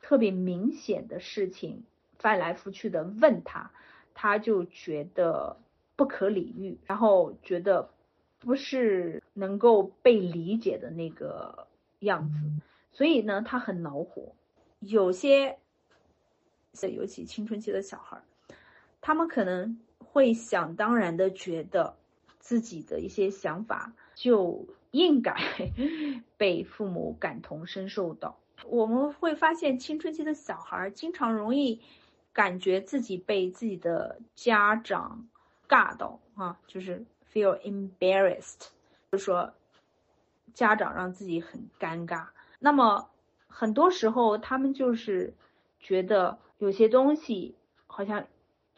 [0.00, 1.84] 特别明显的事情
[2.18, 3.70] 翻来覆去的问他，
[4.14, 5.58] 他就觉得
[5.94, 7.90] 不可理喻，然后觉得
[8.38, 11.66] 不是能够被理解的那个
[11.98, 12.40] 样子，
[12.92, 14.34] 所以呢，他很恼火。
[14.80, 15.58] 有些，
[16.80, 18.22] 尤其青春期的小孩，
[19.02, 19.78] 他们可能。
[20.18, 21.94] 会想当然的觉得
[22.40, 25.32] 自己的一些想法就应该
[26.36, 28.36] 被父母感同身受到。
[28.66, 31.80] 我们会发现，青春期的小孩经常容易
[32.32, 35.28] 感觉自己被自己的家长
[35.68, 38.70] 尬到啊，就是 feel embarrassed，
[39.12, 39.54] 就是说
[40.52, 42.26] 家长让自己很尴尬。
[42.58, 43.08] 那么
[43.46, 45.32] 很多时候，他们就是
[45.78, 47.54] 觉得有些东西
[47.86, 48.26] 好像。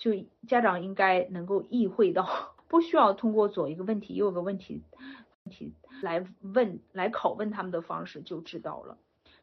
[0.00, 0.12] 就
[0.48, 4.82] 家长应该能够意会到，不需要通过左一个问题右一个问题
[5.44, 8.96] 问题来问来拷问他们的方式就知道了。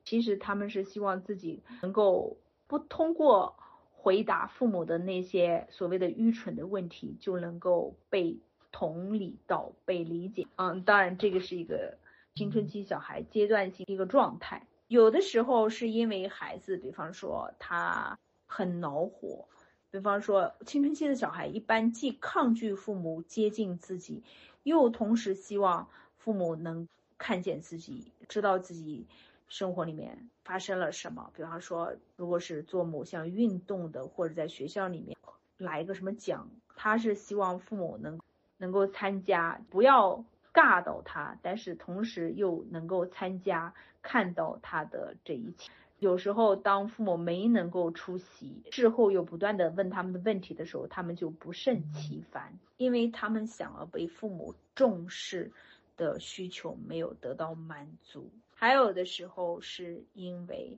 [0.04, 3.56] 其实他们是希望自己能够不通过
[3.92, 8.40] 回答父母的那些所谓的愚蠢的问题就能够被
[8.72, 10.48] 同理到被理解。
[10.56, 12.00] 嗯，当然这个是一个
[12.34, 19.48] 青春期小孩阶段性一个状态，有的时候是因为孩子，比方说他很恼火。
[19.90, 24.24] 比方说，青春期的小孩一般既抗拒父母接近自己，
[24.64, 29.08] 又同时希望父母能看见自己，知道自己
[29.48, 31.32] 生活里面发生了什么。
[31.34, 35.18] 比方说，如果是做某项运动的，或者在学校里面
[35.58, 38.20] 来一个什么奖，他是希望父母能
[38.58, 45.72] 能够参加，不要尬到他，但是同时又能够参加，看到他的这一切。
[46.00, 55.52] 有时候，当父母没能够出席，事后又不断的问他们的问题的时候，他们就不胜其烦，因为他们想要被父母重视
[55.96, 58.30] 的需求没有得到满足。
[58.54, 60.78] 还有的时候，是因为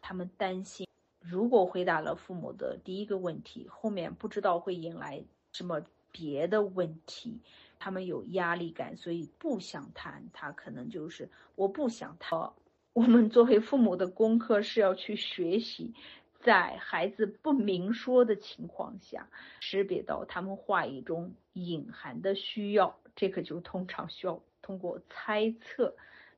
[0.00, 0.88] 他们担心，
[1.20, 5.80] 如果回答了父母的第一个问题，后面不知道会引来什么
[6.10, 7.38] 别的问题，
[7.78, 10.28] 他们有压力感，所以不想谈。
[10.32, 12.52] 他可能就是我不想谈。
[12.92, 15.94] 我们作为父母的功课是要去学习，
[16.40, 19.28] 在孩子不明说的情况下，
[19.60, 22.98] 识别到他们话语中隐含的需要。
[23.14, 25.94] 这个就通常需要通过猜测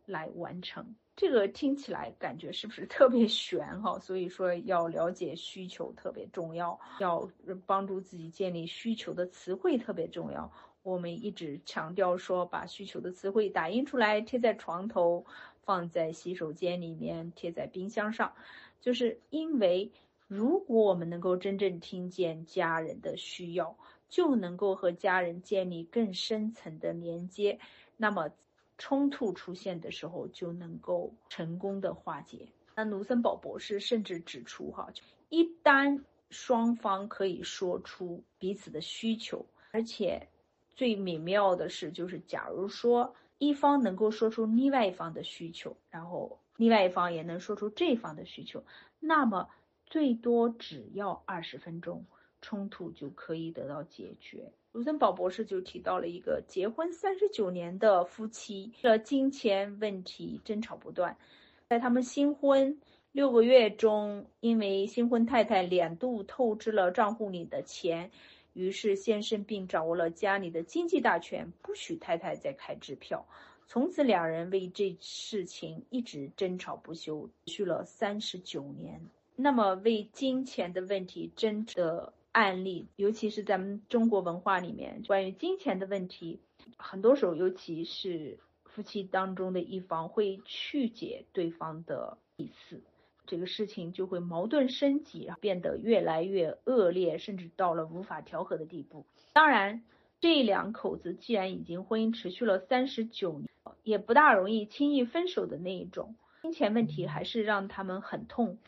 [0.06, 0.94] 来完成。
[1.16, 3.98] 这个听起来感觉是不是特别玄哈？
[3.98, 7.28] 所以说要了解需求特别重要，要
[7.66, 10.50] 帮助自己建立需求的词汇特别重要。
[10.82, 15.26] 我们一直强调说，把需求的词汇打印出来贴在床头。
[15.62, 18.34] 放在洗手间里面，贴在冰箱上，
[18.80, 19.92] 就是因为
[20.26, 23.76] 如果我们能够真正听见家人的需要，
[24.08, 27.58] 就能够和家人建立更深层的连接，
[27.96, 28.30] 那么
[28.78, 32.48] 冲突出现的时候就能够成功的化解。
[32.74, 34.90] 那卢森堡博士甚至指出，哈，
[35.28, 40.28] 一旦双方可以说出彼此的需求，而且
[40.74, 48.62] 最美妙的是，就是假如说一方能够说出另外一方的需求，然后另外一方也能说出这方的需求，
[49.00, 49.48] 那么
[49.86, 52.04] 最多只要二十分钟，
[52.42, 54.52] 冲突就可以得到解决。
[54.72, 61.16] 卢森堡博士就提到了一个结婚三十九年的夫妻，的金钱问题争吵不断，
[61.66, 62.78] 在他们新婚。
[63.12, 68.12] 六个月中，因为新婚太太两度透支了账户里的钱，
[68.52, 73.26] 于是先生并掌握了家里的经济大权，不许太太再开支票。
[73.66, 79.00] 从此，两人为这事情一直争吵不休，持续了三十九年。
[79.36, 86.40] 那么，为金钱的问题争的案例，尤其是咱们中国文化里面，关于金钱的问题，
[86.76, 92.80] 很多时候，尤其是夫妻当中的一方会曲解对方的意思。
[93.30, 99.06] 这个事情就会矛盾升级，变得越来越恶劣，甚至到了无法调和的地步。
[99.32, 99.84] 当然，
[100.18, 103.48] 这两口子既然已经婚姻持续了三十九年，
[103.84, 108.58] 也不大容易轻易分手的那一种，金钱问题还是让他们很痛。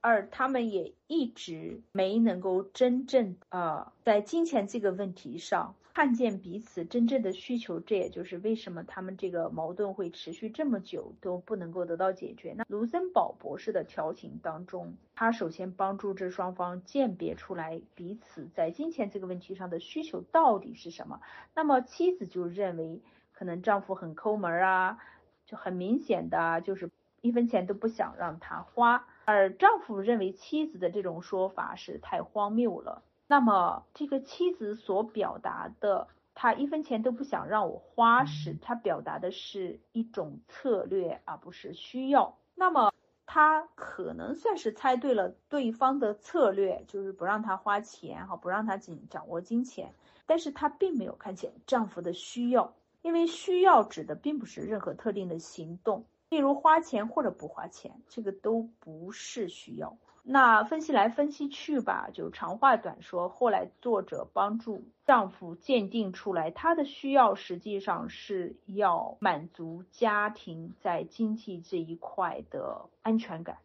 [0.00, 12.52] 而他们也一直没能够真正啊，在金钱这个问题上看见彼此真正的需求，这也就是为什么他们这个矛盾会持续这么久都不能够得到解决。
[12.54, 21.22] 那卢森堡博士的调情当中，他首先帮助这双方鉴别出来彼此在金钱这个问题上的需求到底是什么。
[21.54, 23.00] 那么妻子就认为，
[23.32, 24.98] 可能丈夫很抠门啊，
[25.46, 26.90] 就很明显的就是
[27.22, 29.08] 一分钱都不想让他花。
[29.24, 33.02] 而丈夫认为妻子的这种说法是太荒谬了。
[33.26, 42.38] 那么，这个妻子所表达的，她一分钱都不想让我花时，她表达的是一种策略，而不是需要。
[42.54, 42.92] 那么，
[43.26, 49.92] 他可能算是猜对了对方的策略，就是不让他花钱，哈，不让他紧掌握金钱。
[50.26, 56.04] 但是他并没有看见丈夫的需要，因为需要指的并不是任何特定的行动。
[56.28, 59.96] 例如花钱或者不花钱，这个都不是需要。
[60.28, 63.28] 那分析来分析去吧，就长话短说。
[63.28, 73.58] 后来作者帮助丈夫鉴定出来，他的需要实际上是要满足家庭在经济这一块的安全感，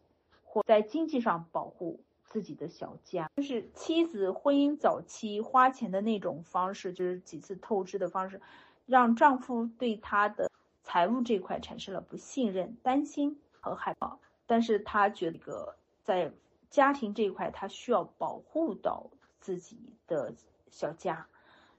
[0.44, 2.00] 或在经济上保护
[2.30, 3.28] 自己的小家。
[3.36, 8.40] 就是妻子婚姻早期花钱的那种方式，就是几次透支的方式，
[8.86, 10.50] 让丈夫对她的。
[10.84, 16.34] 财务这块产生了不信任、担心和害怕，但是他觉得在
[16.72, 20.34] 家庭这一块，他需要保护到自己的
[20.72, 21.28] 小家，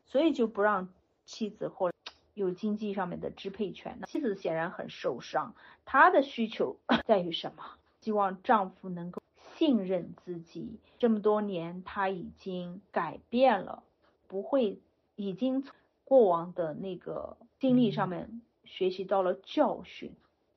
[0.06, 0.88] 所以就不让
[1.24, 1.90] 妻子或
[2.34, 3.98] 有经济上面的支配权。
[4.06, 7.64] 妻子显然很受伤，她的需求 在于什么？
[8.00, 9.20] 希望丈夫能够
[9.56, 10.78] 信任自己。
[10.98, 13.82] 这么多年，他已经改变了，
[14.28, 14.80] 不会
[15.16, 15.74] 已经从
[16.04, 18.42] 过往的那个经历上面。
[18.64, 20.14] 学习到了教训，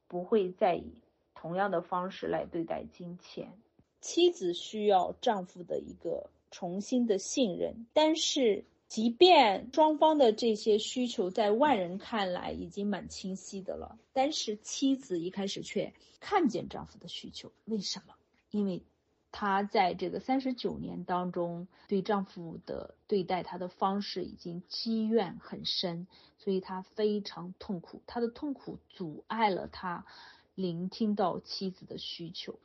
[0.08, 1.02] 不会再以
[1.34, 3.52] 同样的方式来对待金钱。
[4.06, 18.14] 妻子需要丈夫的一个重新的信任，但是即便双方的这些需求在外人看来已经蛮清晰的了，但是妻子一开始却看见丈夫的需求，为什么？
[18.51, 18.84] 因为。
[19.38, 28.01] 她在这个三十九年当中，对丈夫的对待她的方式已经积怨很深，所以她非常痛苦。
[28.08, 30.06] 她的痛苦阻碍了她
[30.53, 32.58] 聆听到妻子的需求。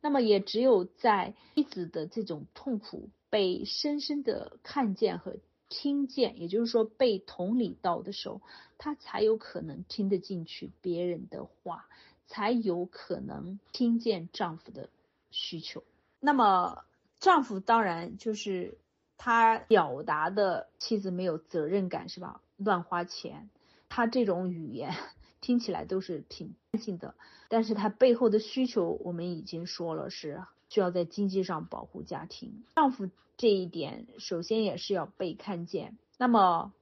[0.00, 5.36] 那么，也只有在妻子的这种痛苦被深深的看见和
[5.68, 8.42] 听见，也就是说被同理到的时候，
[8.78, 11.86] 她才有可能听得进去别人的话，
[12.26, 14.90] 才有可能听见丈夫的
[15.30, 15.82] 需求。
[16.20, 16.84] 那么，
[17.20, 18.78] 丈夫当然就是
[19.16, 22.42] 他表达的妻子没有责任感，是吧？
[22.56, 23.48] 乱花钱，
[23.88, 24.94] 他这种语言
[25.42, 27.14] 听起来都是挺担心的。
[27.50, 32.64] 但是他背后的需求，我们已经说了，是需要在经济上保护家庭。
[32.74, 35.98] 丈夫这一点，首先也是要被看见。
[36.16, 36.72] 那么，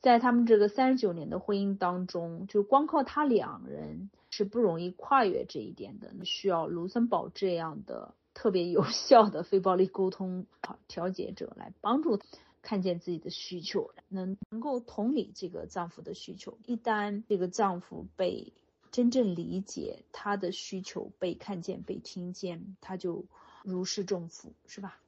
[0.00, 8.14] 在他们这个三十九年的婚姻当中，就光靠他两人是不容易跨越这一点的，需要卢森堡这样的。
[8.34, 10.46] 特别有效的非暴力沟通
[10.88, 12.18] 调解者来帮助
[12.64, 16.58] 看见自己的需求，能能够同理这个丈夫的需求。
[16.66, 18.52] 一旦这个丈夫被
[18.90, 23.26] 真正理解，他的需求被看见、被听见，他就
[23.62, 24.98] 如释重负，是吧？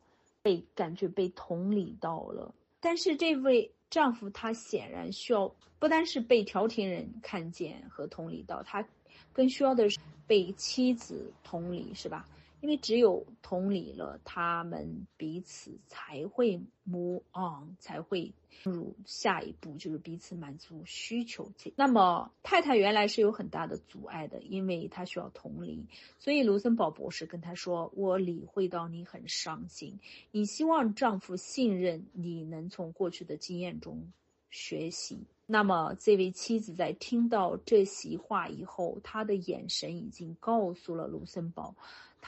[0.42, 2.54] 被感觉被同理到了。
[2.78, 8.86] 但是这位丈夫他显然需要不单是被调停人看见和同理到，他
[9.32, 12.28] 更需要的是被妻子同理，是吧？
[12.66, 18.32] 因为只有同理了，他们彼此才会 move on，才会
[18.64, 21.48] 进入下一步，就是彼此满足需求。
[21.76, 25.86] 那么太太原来是有很大的阻碍的，因为她需要同理，
[26.18, 30.00] 所以卢森堡博士跟她说：“我理会到你很伤心，
[30.32, 34.12] 你希望丈夫信任你，能从过去的经验中
[34.50, 41.76] 学习。”那么这位妻子在听到这席话以后，她的眼神已经告诉了卢森堡。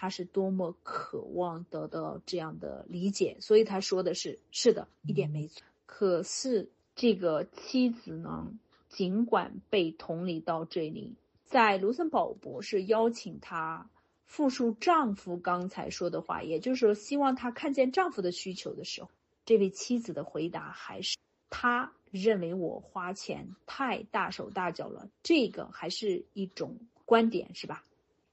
[0.00, 5.64] 他是多么渴望得到这样的理解，所以他说的是是的，一点没错。
[5.86, 8.46] 可是这个妻子呢，
[8.88, 13.90] 尽管被同理到这里，在卢森堡博士邀请她
[14.24, 19.10] 复述丈夫刚才说的话，也就是说希望她看见丈夫的需求的时候，
[19.44, 21.16] 这位妻子的回答还是
[21.50, 27.82] 他认为我花钱太大手大脚了，这个还是一种观点，是吧？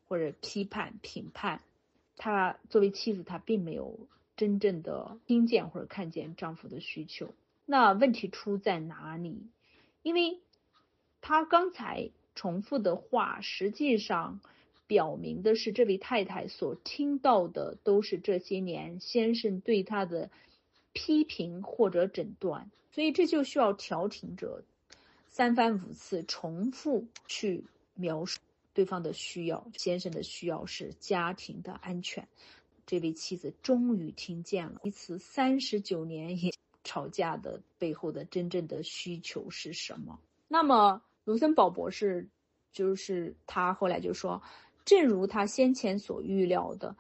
[0.08, 1.62] 或者批判、评判，
[2.18, 4.00] 她作为妻子，她并没有
[4.38, 7.34] 真正的听见或者看见丈夫的需求。
[7.66, 9.48] 那问题出在哪里？
[10.02, 10.40] 因为
[11.22, 14.40] 她刚才重复的话，实际上
[14.88, 20.30] 表明的是这位太太所听到的都是这些年先生对她的
[20.94, 24.64] 批评或者诊断，所以这就需要调停者
[25.28, 28.40] 三番五次重复去描述。
[28.76, 32.28] 对方的需要，先生的需要是家庭的安全。
[32.86, 36.52] 这位妻子终于听见了，彼此三十九年也
[36.84, 40.20] 吵架的背后的真正的需求是什么？
[40.48, 42.30] 那么卢森堡博士
[42.72, 44.44] 就是他后来就说，
[44.84, 46.96] 正如他先前所预料的，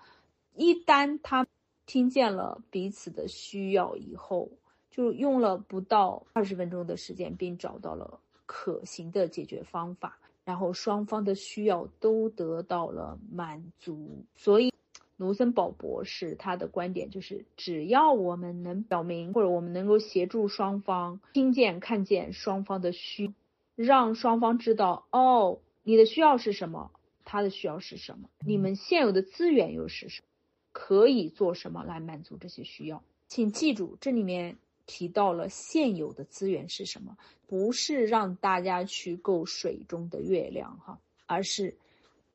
[0.55, 1.45] 一旦他
[1.85, 4.49] 听见了彼此的需要以后，
[4.89, 10.17] 就用了不到二十分钟的时间，并找到了可行的解决方法。
[10.45, 14.71] 然后双方的需要都得到了满足，所以
[15.17, 23.33] 卢森堡博士他的观点就是，只要我们能表明或者我们能够协助双方听见、看见双方的需，
[23.75, 26.91] 让双方知道哦，你的需要是什么，
[27.23, 30.27] 他的需要是什么，你们现有的资源又是什么，
[30.71, 33.01] 可以做什么来满足这些需要。
[33.27, 34.57] 请记住，这里面。
[34.85, 37.17] 提到了现有的资源是什么？
[37.47, 41.77] 不是让大家去够水中的月亮哈，而是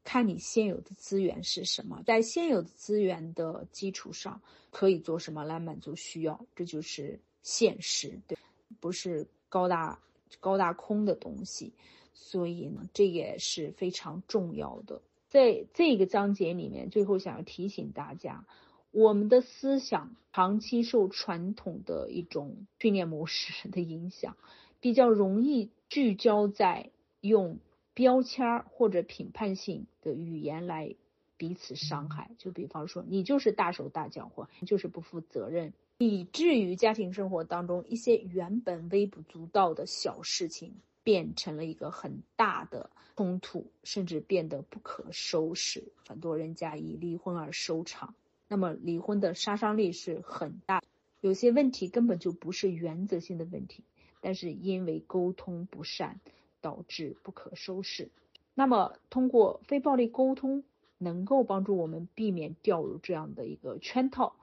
[0.04, 4.40] 看你现有的资源是什么，在现有的资源的基础上
[4.70, 8.38] 可以做什么来满足需要，这就是现实，对，
[8.78, 9.98] 不是高大
[10.38, 11.72] 高大空的东西。
[12.12, 15.00] 所以呢，这也是非常重要的。
[15.28, 18.44] 在这个章节里面，最后想要提醒大家。
[18.92, 24.36] 我们的思想长期受传统的一种训练模式的影响，
[24.80, 27.58] 比较容易聚焦在用
[27.94, 30.96] 标签或者评判性的语言来
[31.36, 32.32] 彼此伤害。
[32.36, 40.74] 就比方说，你就是大手大脚，或就是不负责任，以至于家庭生活当中一些原本微不足道的小事情，
[41.04, 45.92] 变成了一个很大的冲突，甚至变得不可收拾。
[46.08, 48.14] 很多人家以离婚而收场。
[48.52, 50.82] 那么离婚的杀伤力是很大，
[51.20, 53.84] 有些问题根本就不是原则性的问题，
[54.20, 56.18] 但是因为沟通不善
[56.60, 58.10] 导致不可收拾。
[58.54, 60.64] 那么通过非暴力沟通，
[60.98, 64.34] 能够帮助我们避免掉入这样的一个圈套，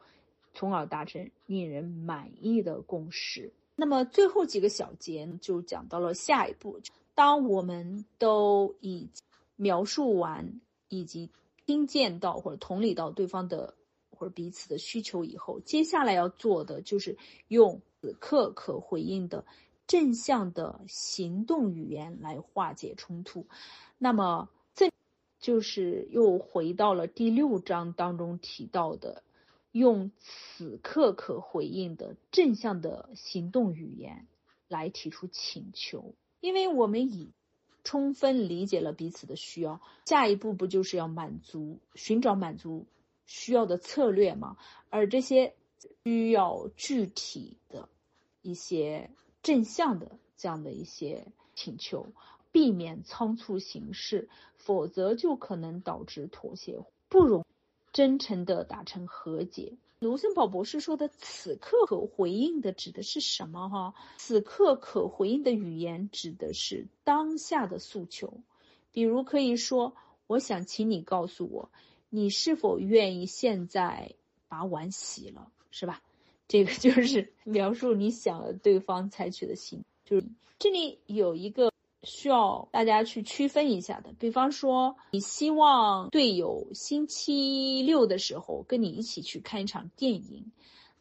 [0.54, 3.52] 从而达成令人满意的共识。
[3.76, 6.80] 那么最后几个小节就讲到了下一步，
[7.14, 9.10] 当我们都已
[9.58, 11.30] 描述完以及
[11.66, 13.74] 听见到或者同理到对方的。
[14.18, 19.46] 或者彼此的需求以后，接下来要做的就是用此刻可回应的
[19.86, 23.46] 正向的行动语言来化解冲突。
[23.98, 24.92] 那么，这
[25.40, 29.24] 就是又回到了第六章当中提到的，
[29.72, 34.28] 用此刻可回应的正向的行动语言
[34.68, 36.16] 来提出请求。
[36.40, 37.32] 因为我们已
[37.84, 42.86] 充分理解了彼此的需要，下一步不就是要满足、寻找满足？
[43.28, 44.58] 需要的策略嘛，
[44.90, 45.54] 而这些
[46.04, 47.88] 需要具体的
[48.42, 49.12] 一些
[49.44, 52.08] 正向的这样的一些请求，
[52.52, 57.46] 避免仓促行事，否则就可能导致妥协，不容
[57.92, 59.78] 真诚的达成和解。
[60.00, 63.68] 卢森堡博士说的“此刻可回应的”指的是什么？
[63.68, 68.42] 哈，此刻可回应的语言指的是当下的诉求，
[68.92, 69.96] 比如可以说
[70.28, 71.72] ：“我想请你告诉我。”
[72.10, 74.14] 你是否愿意现在
[74.48, 76.02] 把碗洗了，是吧？
[76.48, 79.84] 这个就是 描述你想对方采取的行。
[80.06, 80.26] 就是
[80.58, 84.14] 这里有一个需要大家去区分一下的。
[84.18, 90.52] 比方说，你希望队友星期六的时候跟你一起去看一场电影，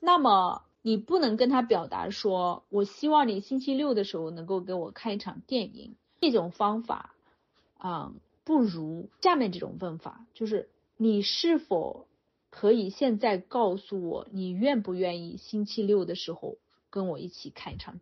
[0.01, 7.15] 那么你不能跟他表达说：“我希望你星期六的时候能够给我看一场电影。”这种方法，
[7.79, 12.07] 啊，不如下面这种问法，就是你是否
[12.51, 16.57] 可以现在告诉我，你愿不愿意星期六的时候
[16.91, 18.01] 跟我一起看一场？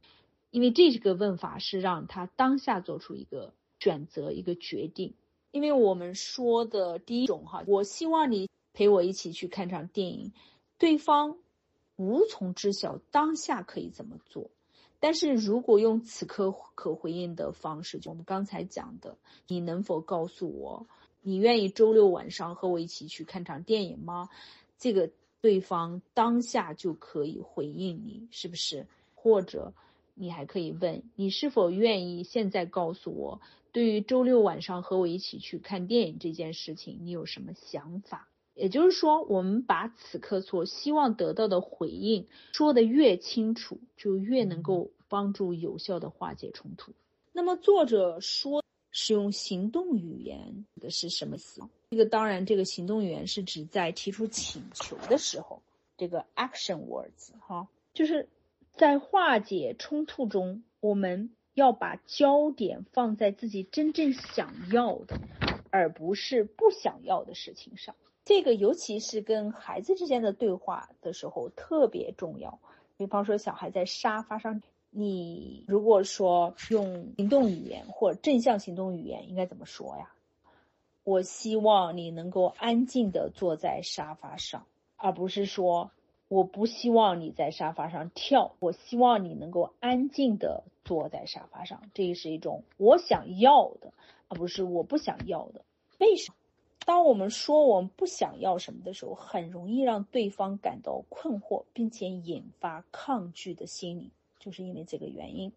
[0.51, 5.15] 因为这个问法是让他当下做出一个选择、一个决定。
[5.51, 10.33] 因为我们说的第一种哈，我希望你陪我一起去看场电影，
[10.79, 11.39] 对方
[11.97, 14.51] 无从知晓当下可以怎么做。
[15.01, 19.17] 但是如果用此刻可回应的方式，就我们刚才讲的，
[19.47, 20.87] 你能否告诉我，
[21.25, 24.29] 你愿意周六晚上和我一起去看场电影吗？
[24.79, 25.11] 这个
[25.41, 28.87] 对方当下就可以回应你，是不是？
[29.15, 29.73] 或者？
[30.17, 33.41] 你还可以问你是否愿意现在告诉我，
[33.73, 38.29] 对于周六晚上和我一起去看电影这件事情，你有什么想法？
[38.55, 46.93] 也就是说，我们把此刻所希望得到的回应说的越清楚，就越能够帮助有效的化解冲突。
[47.33, 48.64] 那么，作者说
[48.95, 51.61] 使用行动语言的是什么词？
[51.91, 55.61] 这个当然，这个行动语言是指在提出请求的时候，
[55.99, 58.27] 这个 action words 哈，就是。
[58.77, 65.17] 在化解冲突中，我们要把焦点放在自己真正想要的，
[65.71, 67.95] 而不是不想要的事情上。
[68.25, 72.59] 这个尤其是跟孩子之间的对话的时候特别重要。
[72.97, 74.61] 比方说，小孩在沙发上，
[74.97, 80.13] 你如果说用行动语言或正向行动语言，应该怎么说呀？
[81.03, 84.65] 我希望你能够安静的坐在沙发上，
[84.97, 85.91] 而不是说。
[86.29, 91.83] 我不希望你在沙发上跳，我希望你能够安静的坐在沙发上。
[91.93, 93.93] 这是一种我想要的，
[94.29, 95.65] 而不是我不想要的。
[95.99, 96.37] 为什么？
[96.87, 104.11] 当我们说我们不想要什么的时候，很容易让对方感到困惑，并且引发抗拒的心理，
[104.45, 105.51] 就是因为这个原因。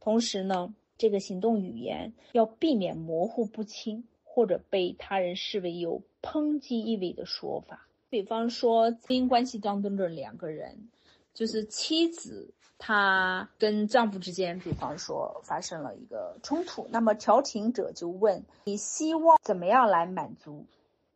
[0.00, 7.86] 同时呢，这个行动语言要避免模糊不清，或者被他人视为有抨击意味的说法。
[8.08, 10.88] 比方说，婚姻关系当中的两个人，
[11.34, 20.64] 就是妻子，她跟丈夫之间，比方说发生了一个冲突，那么调停者就问：你希望怎么样来满足？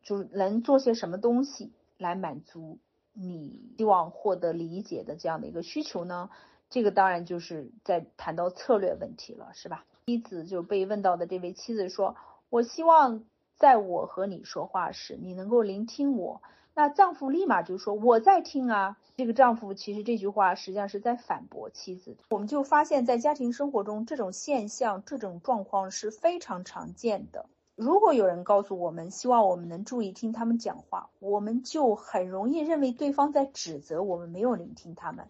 [0.03, 2.77] 就是能做些什么东西来满足
[3.11, 6.29] 你希望获得理解的这样的一个需求呢？
[6.69, 9.85] 这个当然就是在谈到策略问题了，是吧？
[10.05, 12.15] 妻子就被问到的这位妻子说：
[12.49, 13.23] 我希望
[13.55, 16.41] 在我和你说话时，你能够聆听我。
[16.73, 22.15] 那丈夫立马就说：“我在听啊。”这个丈夫其实这句话实际上是在反驳妻子。
[22.29, 27.47] 我们就发现，在家庭生活中，这种现象、这种状况是非常常见的。
[27.75, 35.27] 如果有人告诉我们，希望我们能注意听他们讲话，我们就很容易认为对方在指责我们没有聆听他们，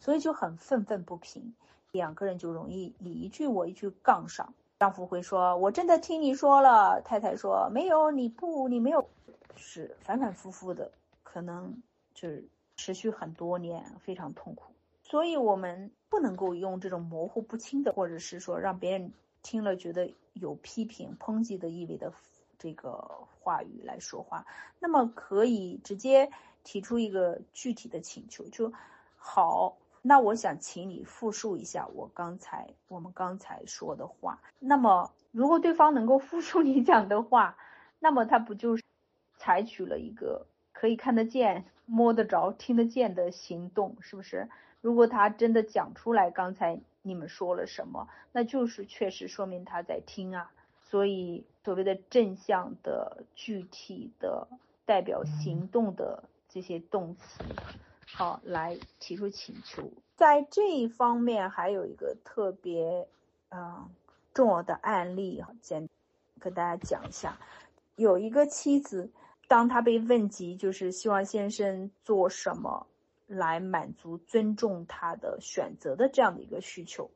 [0.00, 1.54] 所以就很愤愤不平。
[1.92, 4.54] 两个人就容易你一句我一句杠上。
[4.78, 9.06] 丈夫会说：“我真的听你说了。”太太说：“没有，你不，你没有。”
[9.56, 10.90] 是反反复复的，
[11.22, 11.82] 可能
[12.14, 14.72] 就是持续很多年，非常痛苦。
[15.02, 22.12] 所以，我们不能够用这种模糊不清的，或者是说让别人听了觉得有批评、抨击的意味的
[22.58, 24.46] 这个话语来说话。
[24.78, 26.30] 那么，可以直接
[26.64, 28.72] 提出一个具体的请求，就
[29.16, 29.76] 好。
[30.02, 34.40] 那我想请你复述一下我刚才我们刚才说的话。
[34.58, 37.56] 那么，如果对方能够复述你讲的话，
[37.98, 38.82] 那么他不就是？
[39.42, 44.50] 采取了一个可以看得见、摸得着、听得见的行动，是不是？
[44.82, 50.52] 如果他真的讲出来，刚才你们说了什么，那就是确实说明他在听啊。
[50.82, 54.46] 所以，所谓的正向的、具体的、
[54.84, 57.42] 代表行动的这些动词，
[58.12, 59.90] 好，来提出请求。
[60.16, 63.08] 在这一方面，还有一个特别
[63.50, 63.88] 嗯
[64.34, 65.88] 重要的案例，简
[66.38, 67.38] 跟大家讲一下，
[67.96, 69.10] 有一个妻子。
[69.48, 72.86] 当他被问及，就是希望先生做什么
[73.26, 77.10] 来满足尊重他的选择的这样的一个需求，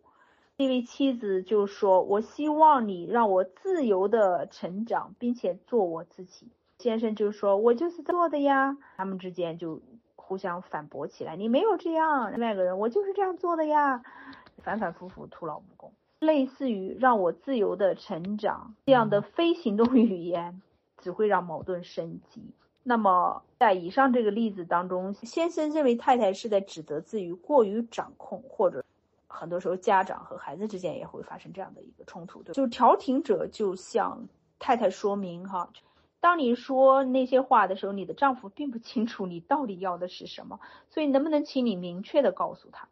[0.57, 6.49] 那位妻子就说：“我希望你让我自由的成长，并且做我自己。”
[6.81, 9.81] 先生就说：“我就是做的呀。”他们之间就
[10.27, 14.03] 互相反驳起来：“你没有这样。”另外一个人：“我就是这样做的呀。”
[14.63, 15.93] 反反复复，徒劳无功。
[16.19, 20.63] 类似于“让我自由的成长”这样的非行动语言。
[20.97, 22.55] 只会让矛盾升级。
[22.83, 28.83] 那么，在以上这个例子当中，先生认为太太是在指责自己过于掌控或者
[29.27, 34.27] 很多时候家长和孩子之间也会发生这样的一个冲突，对，就调停者就向
[34.59, 35.69] 太太说明哈，
[36.25, 40.59] 当你说那些话的时候，你的丈夫并不清楚你到底要的是什么，
[40.89, 42.89] 所以能不能请你明确的告诉他，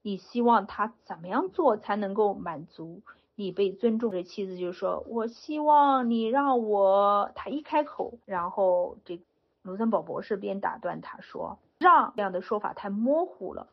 [0.00, 3.02] 你希望他怎么样做才能够满足
[3.34, 4.10] 你被尊重？
[4.10, 9.20] 这妻子就说：“我希望你让我……”他一开口，然后这
[9.60, 13.66] 卢森堡博士便打断他说：“让这样的说法太模糊了。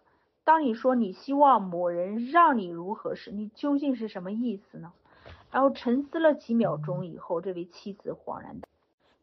[0.43, 4.91] 当你说你希望某人让你如何时，你究竟是什么意思呢？”
[5.49, 8.67] 然后沉思了几秒钟以后，这位妻子恍然大。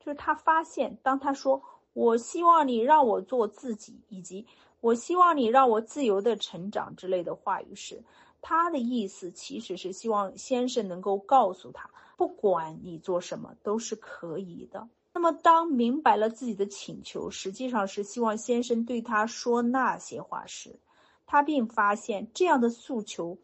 [0.04, 1.62] 就是他发现，当他说
[1.94, 4.46] “我希望你让我做自己”以及
[4.82, 8.02] “我希望你让我自由的成长”之类的话语时，
[8.42, 11.88] 他的意思其实是希望先生能够告诉他，
[12.18, 14.86] 不管你做什么都是可以的。
[15.14, 20.76] 那么，当明白了自己的请求实际上是希望先生对他说那些话时，
[21.24, 23.38] 他并发现这样的诉求，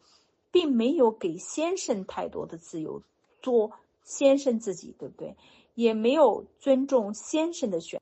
[0.51, 3.01] 并没有给先生太多的自由，
[3.41, 3.71] 做
[4.03, 5.35] 先生自己，对不对？
[5.73, 8.01] 也没有尊重先生的选，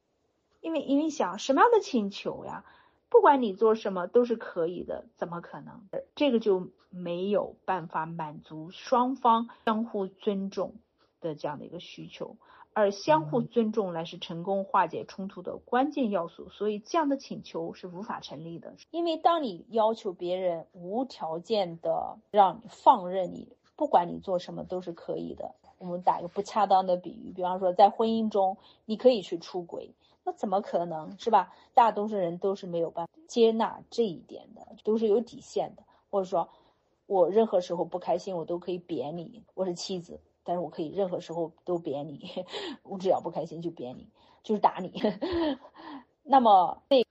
[0.62, 2.66] 因为因为想什么样的请求呀？
[3.10, 5.82] 不管你做什么都是可以的，怎么可能？
[6.14, 10.76] 这个就没有办法满足双方相互尊重
[11.20, 12.38] 的这样的一个需求，
[12.72, 18.76] 而相互尊重乃是成功化解冲突的关键要素，所以这样的请求是无法成立的。
[18.92, 25.56] 因为当你要求别人无条件的让你放任你，不管你做什么都是可以的。
[25.80, 29.90] 我们打一个不恰当的比喻，比方说在婚姻中，你可以去出轨，
[30.26, 31.54] 那怎么可能是吧？
[31.74, 35.84] 大多数人都是没有办法接纳这一点的，都是有底线的。
[36.12, 36.50] 或者说，
[37.08, 39.42] 我任何时候不开心，我都可以扁你。
[39.54, 42.46] 我是妻子，但是我可以任何时候都扁你，
[42.84, 44.06] 我只要不开心就扁你，
[44.44, 45.02] 就是打你。
[46.24, 47.06] 那么，那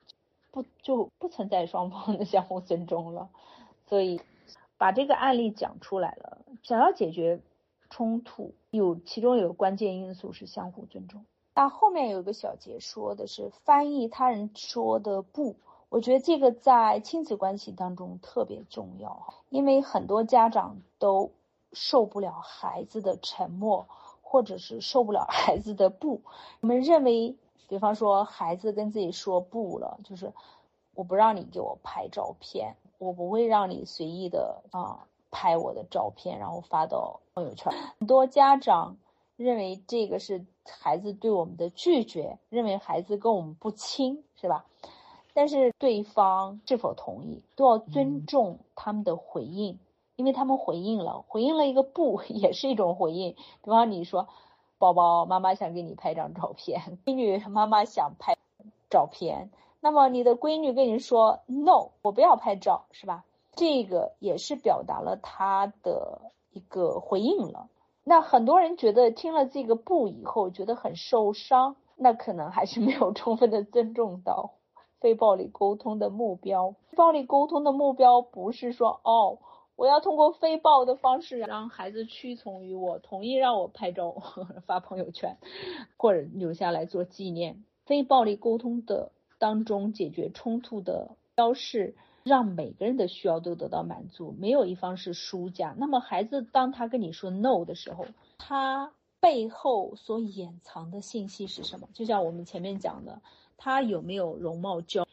[0.51, 3.31] 不就不存在双方的相互尊重了？
[3.87, 4.21] 所以，
[4.77, 7.41] 把这个案例讲出来了，想要解决。
[7.91, 11.25] 冲突有其中有个关键因素是相互尊重。
[11.55, 15.57] 那后面有一个小节说的是翻译他人说的不，
[15.89, 21.33] 我觉得这个在亲子关系当中特别重要，因为很多家长都
[21.73, 23.89] 受不了孩子的沉默，
[24.23, 26.21] 或者是受不了 孩子的不。
[26.61, 27.37] 我们认为，
[27.69, 30.33] 比方说孩子跟自己说不了，就是
[30.95, 35.09] 我不让你给我拍照片，我不会让你随意的啊。
[35.31, 37.73] 拍我的照片，然后发到朋友圈。
[37.99, 38.97] 很多家长
[39.37, 44.65] 认为这个是孩子对我们的拒绝，认为孩子跟我们不亲，是吧？
[45.35, 49.79] 但是对方是否同意，都要尊重他们的回应，
[50.17, 53.37] 因为他们回应了，回应了一个不， 也是一种回应。
[53.63, 54.27] 比方你说，
[54.79, 58.37] 宝宝，妈妈想给你拍张照片，闺女，妈妈想拍
[58.91, 63.25] 照片，那么你的闺女跟你说，no，我不要拍照，是吧？
[63.59, 67.69] 这个也是表达了他的一个回应了。
[68.05, 74.53] 那很多人觉得听了这个不以后觉得很受伤，那可能还是没有充分的尊重到
[75.01, 76.77] 非暴力沟通的目标。
[76.97, 79.41] 暴力沟通的目标不是说哦，
[79.75, 84.15] 我要通过非暴的方式让孩子屈从于我，同意让我拍照
[84.67, 85.37] 发朋友圈，
[85.97, 87.65] 或者留下来做纪念。
[87.85, 91.97] 非暴力沟通的当中解决冲突的标示。
[92.29, 95.75] 让每个人的需要都得到满足，没有一方是输家。
[95.77, 98.07] 那么孩子当他跟你说 no 的时候，
[98.37, 101.89] 他背后所掩藏的信息是什么？
[101.93, 103.21] 就像我们前面讲的，
[103.57, 105.05] 他有没有容貌焦？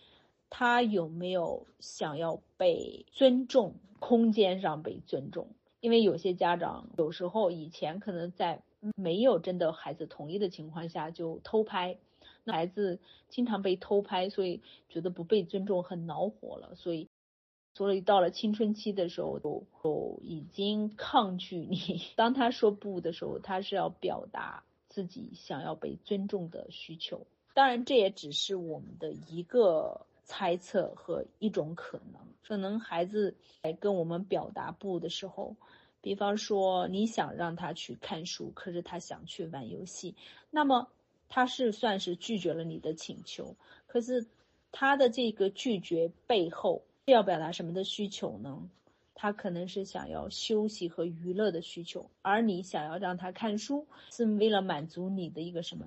[0.49, 3.74] 他有没有想要被尊重？
[3.99, 5.47] 空间上被尊重？
[5.80, 8.61] 因为有些家长有时候以前可能在
[8.95, 11.97] 没有征得孩子同意的情况下就偷拍。
[12.52, 16.76] 孩子经常被偷拍，所以觉得不被尊重，很恼火了。
[16.76, 17.10] 所以，
[17.74, 22.02] 所以到了青春期的时候，都都已经抗拒你。
[22.16, 27.26] 当他说不的时候，他是要表达自己想要被尊重的需求。
[27.54, 32.22] 当然，这也只是我们的一个猜测和一种可能。
[32.43, 35.56] 可能孩子在跟我们表达不的时候，
[36.02, 40.16] 比方说你想让他去看书，可是他想去玩游戏，
[40.52, 40.88] 那么。
[41.30, 43.55] 他是算是拒绝了你的请求，
[43.88, 44.26] 可是
[44.71, 48.69] 他的这个拒绝背后要表达什么的需求呢？
[49.17, 55.86] 他可能是想要休息和娱乐的需求，而你想要让他看书，是为了满足你的一个什么？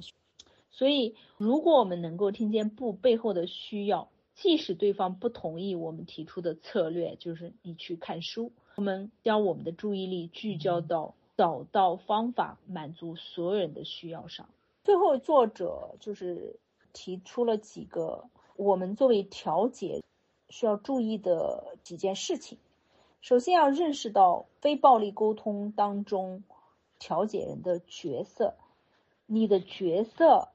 [0.70, 14.49] 所以，如果我们能够听见不背后的需要，即使对方不同意我们提出的策略，就是你去看书，我们将我们的注意力聚焦到找到方法满足所有人的需要上。
[14.89, 16.59] 最后，作者就是
[16.95, 18.24] 提出了几个
[18.57, 20.03] 我们作为调解
[20.49, 22.57] 需要注意的几件事情。
[23.20, 26.43] 首先要认识到非暴力沟通当中
[26.99, 28.55] 调解人的角色，
[29.26, 30.49] 你的角色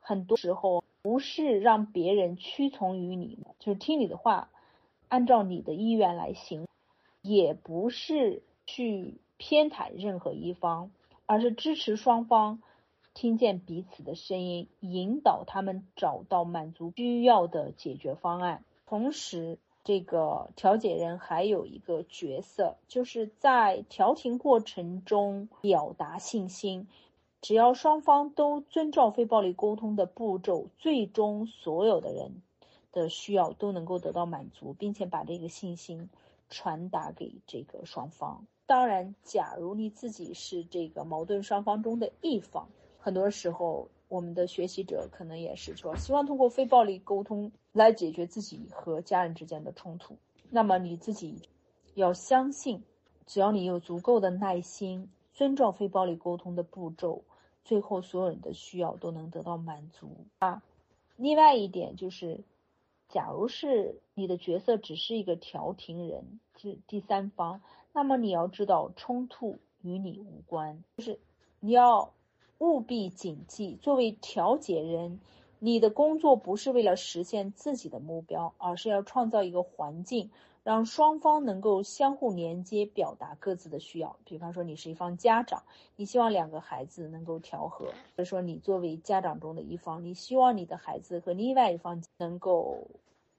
[0.00, 4.48] 很多时候不是让别人屈从于你，就是听你的话，
[5.08, 6.66] 按照你的意愿来行，
[7.20, 10.90] 也不是去偏袒任何一方，
[11.26, 12.62] 而是支持双方。
[13.16, 18.62] 听见彼此的声音，引导他们找到满足需要的解决方案。
[18.84, 26.88] 同时，这个调解人还有一个角色，就是在调停过程中表达信心。
[27.40, 32.42] 只要双方都遵照非暴力沟通的步骤，最终所有的人
[32.92, 36.10] 的需要都能够得到满足，并且把这个信心
[36.50, 38.44] 传达给这个双方。
[38.66, 42.68] 当然，假如你自己是这个矛盾双方中的一方。
[43.06, 50.16] 很多时候，我们的学习者可能也是说，希望通过非暴力沟通来解决自己和家人之间的冲突。
[50.50, 51.40] 那么你自己
[51.94, 52.82] 要相信，
[53.24, 57.22] 只要你有足够的耐心，遵照非暴力沟通的步骤，
[57.64, 60.64] 最后所有人的需要都能得到满足啊。
[61.16, 62.40] 另外一点就是，
[63.08, 71.20] 假如是你的角色只是一个调停人，是第三方，那么你要知道，冲突与你无关，就是
[71.60, 72.12] 你要。
[72.58, 75.20] 务必谨记，作为调解人，
[75.58, 80.30] 你的工作不是为了实现自己的目标，而是要创造一个环境，
[80.62, 84.16] 让双方能够相互连接，表达各自的需要。
[84.24, 85.64] 比方说，你是一方家长，
[85.96, 92.88] 你希望两个孩子能够调和；或者说，你作为家长中的一方，你希望你的孩子和另外一方能够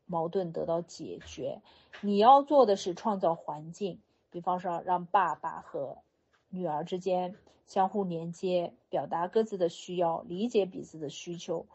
[0.05, 1.61] 矛盾得到解决。
[2.01, 3.99] 你要做的是创造环境，
[4.29, 5.97] 比方说，让爸爸和
[6.49, 7.35] 女儿之间。
[7.65, 11.65] 相互连接，表达各自的需要，理解彼此的需求，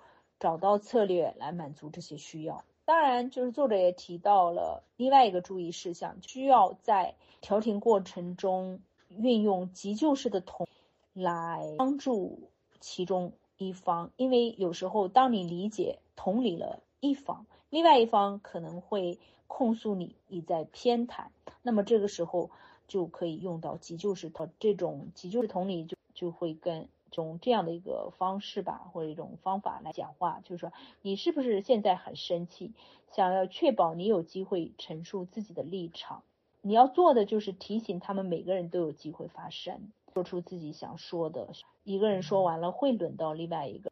[0.40, 2.64] 找到策略来满足这些需要。
[2.86, 10.66] 当然，就是作者也提到了另外一个注意事项，需要在调停过程中运用急救式的同
[11.12, 12.48] 来帮助
[12.80, 21.26] 其中一方，因为有时候当你理解同理了一方，另外一方可能会控诉你你在偏袒，
[21.60, 22.50] 那么这个时候。
[22.92, 32.74] 就可以用到急救室的这种急救室同理，就就会跟从这样的一个方式吧，或者一种方法来讲话，就是说你是不是现在很生气，
[33.10, 36.22] 想要确保你有机会陈述自己的立场，
[36.60, 41.48] 你要做的就是提醒他们每个人都有机会发声，说出自己想说的。
[41.84, 43.90] 一个人说完了，会轮到另外一个。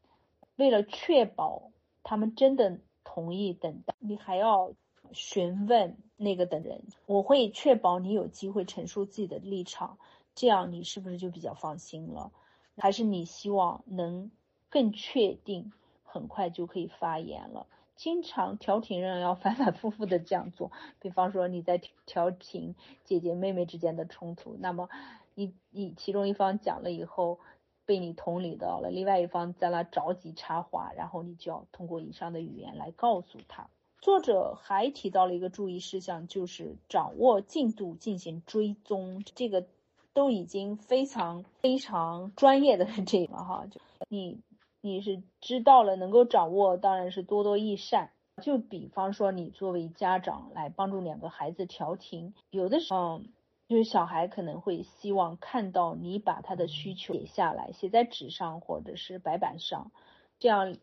[0.57, 1.71] 为了确保
[2.03, 4.75] 他们真的同意等待，你还要。
[5.13, 9.99] 询问那个的人，我会确保你有机会陈述自己的立场，
[10.35, 12.33] 这样你是不是就比较放心了？
[12.77, 14.31] 还是你希望能
[14.69, 15.73] 更确定，
[16.05, 17.67] 很快就可以发言了？
[17.97, 24.89] 经常调停人要反反复复的这样做，比方说你在调停姐姐妹妹之间的冲突，那么
[25.35, 27.41] 你你其中一方讲了以后，
[27.85, 33.69] 被你同理到了，另外一方在那着急插话，然后你就要通过以上的语言来告诉他。
[34.01, 39.67] 作者还提到了一个注意事项，就是掌握进度进行追踪，这个
[40.15, 43.79] 都已经非常非常专业的这个哈，就
[44.09, 44.41] 你
[44.81, 48.11] 你是知道了，能够掌握，当然是多多益善。
[48.43, 53.21] 就比方说，你作为家长来帮助两个孩子调停，有的时候
[53.69, 59.93] 就是小孩可能会希望看到你把他的需求写下来，写在纸上或者是白板上，
[60.39, 60.79] 这样。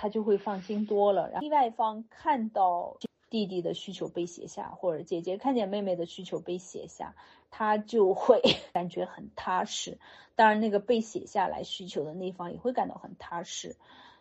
[0.00, 2.96] 他就会放心多了，然后另外一方看到
[3.28, 7.14] 弟弟的需求被写下，或者姐姐看见妹妹的需求被写下，
[7.50, 8.40] 他就会
[8.72, 9.98] 感觉很踏实。
[10.36, 13.76] 当然，那个被写下来需求的那方也会感到很踏实，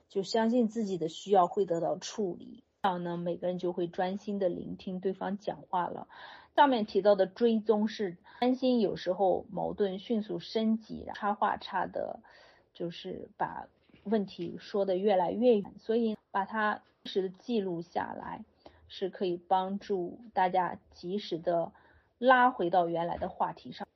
[0.10, 2.62] 就相信自己的需要会得到处理。
[2.84, 6.10] 这样呢，每个人就会专心的聆听对方讲话了。
[6.58, 12.20] 上面提到的追踪是担心有时候矛盾迅速升级，插话插的，
[12.74, 13.70] 就是把。
[14.04, 18.44] 问题说的越来越远，所以把它及时的记录下来，
[18.88, 21.72] 是可以帮助大家及时的
[22.18, 23.88] 拉回到原来的话题上。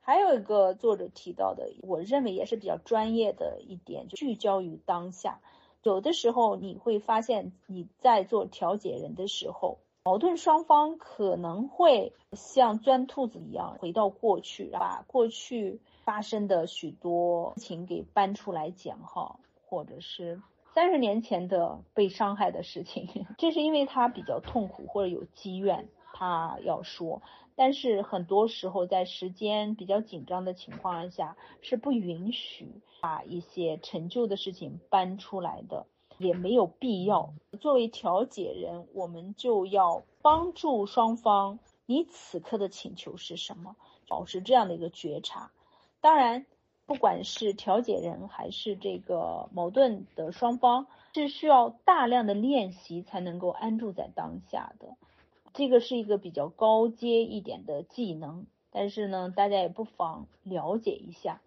[0.00, 5.40] 还有一个作者提到的，我认为也是比较专业的一点，就聚焦于当下。
[5.84, 19.38] 有的时候你会发现，你在做调解人的时候，矛盾双方可能会像钻兔子一样回到过去，把过去发生的许多事情给搬出来讲哈。
[19.64, 20.42] 或者是
[20.74, 27.22] 三十年前的被伤害的事情， 这是因为他比较痛苦或者有积怨，他要说。
[27.54, 35.86] 但是很多时候在时间比较紧张的情况下，是不允许把一些陈旧的事情搬出来的，
[36.18, 37.32] 也没有必要。
[37.60, 41.58] 作为调解人，我们就要帮助双方。
[41.86, 43.74] 你此刻的请求是什么？
[44.06, 45.50] 保持这样的一个觉察。
[46.02, 46.44] 当然，
[46.84, 54.96] 不管是调解人还是这个矛盾的双方，是需要大量的练习才能够安住在当下的。
[55.54, 61.40] 这个是一个比较高阶一点的技能，但是呢，大家也不妨了解一下。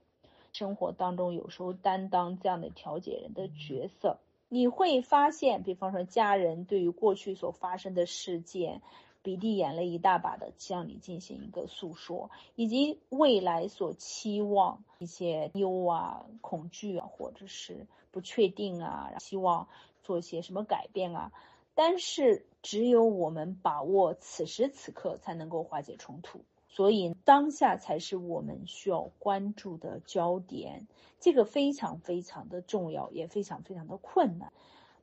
[0.54, 8.82] 生活当中有时候担当这样的调解人的角色，你会发现，比方说家人对于过去所发生的事件，
[9.26, 19.68] 鼻涕眼泪一大把的向你进行一个诉说，以及未来所期望一些忧啊、恐惧啊，或者是不确定啊，希望
[20.04, 21.32] 做些什么改变啊。
[21.74, 26.42] 但是只有我们把握此时此刻，才能够化解冲突。
[26.70, 30.86] 所以当下才是我们需要关注的焦点，
[31.20, 34.54] 这个非常非常的重要，也非常非常的困难。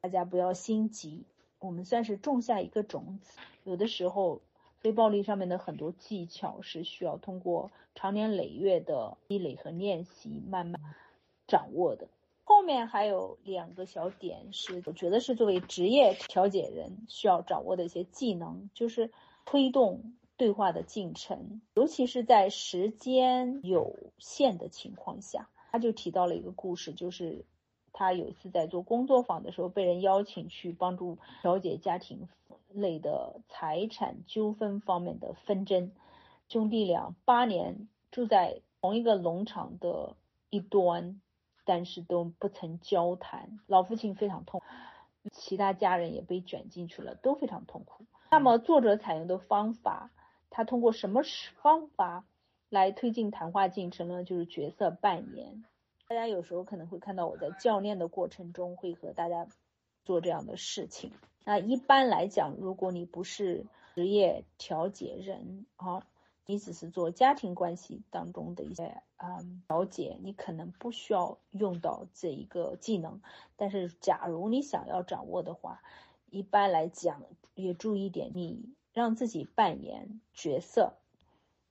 [0.00, 1.24] 大家不要心急，
[1.62, 3.38] 我们算是种下一个种子。
[3.64, 4.42] 有的时候，
[4.80, 10.80] 非暴力上面的很多技巧是需要通过长年累月的积累和练习慢慢
[11.46, 12.08] 掌握的。
[12.44, 19.10] 后面还有两个小点是，我觉得是作为职业调解人需要掌握的一些技能，就是
[19.44, 20.14] 推动。
[20.38, 27.44] 对话的进程，尤其是在时间有限的情况下，他就提到了一个故事，就是
[28.02, 32.26] 他有一次在做工作坊的时候，被人邀请去帮助调解家庭
[32.72, 35.92] 类的财产纠纷方面的纷争。
[36.48, 40.16] 兄弟俩八年住在同一个农场的
[40.50, 41.20] 一端，
[41.64, 43.60] 但是都不曾交谈。
[43.68, 44.60] 老父亲非常痛，
[45.30, 48.04] 其他家人也被卷进去了，都非常痛苦。
[48.32, 50.10] 那么作者采用的方法。
[50.54, 51.22] 他通过什么
[51.62, 52.24] 方法
[52.68, 54.22] 来推进谈话进程呢？
[54.22, 55.64] 就是角色扮演。
[56.12, 59.46] 大家有时候可能会看到我在教练的过程中会和大家
[60.04, 61.10] 做这样的事情。
[61.42, 66.06] 那一般来讲，如果你不是职业调解人啊，
[66.44, 73.22] 你只是做家庭关系当中的一些嗯调解，你可能不需要用到这一个技能。
[73.56, 75.82] 但是假如你想要掌握的话，
[76.28, 77.22] 一般来讲
[77.54, 78.74] 也注意点你。
[78.92, 80.92] 让自己扮演角色，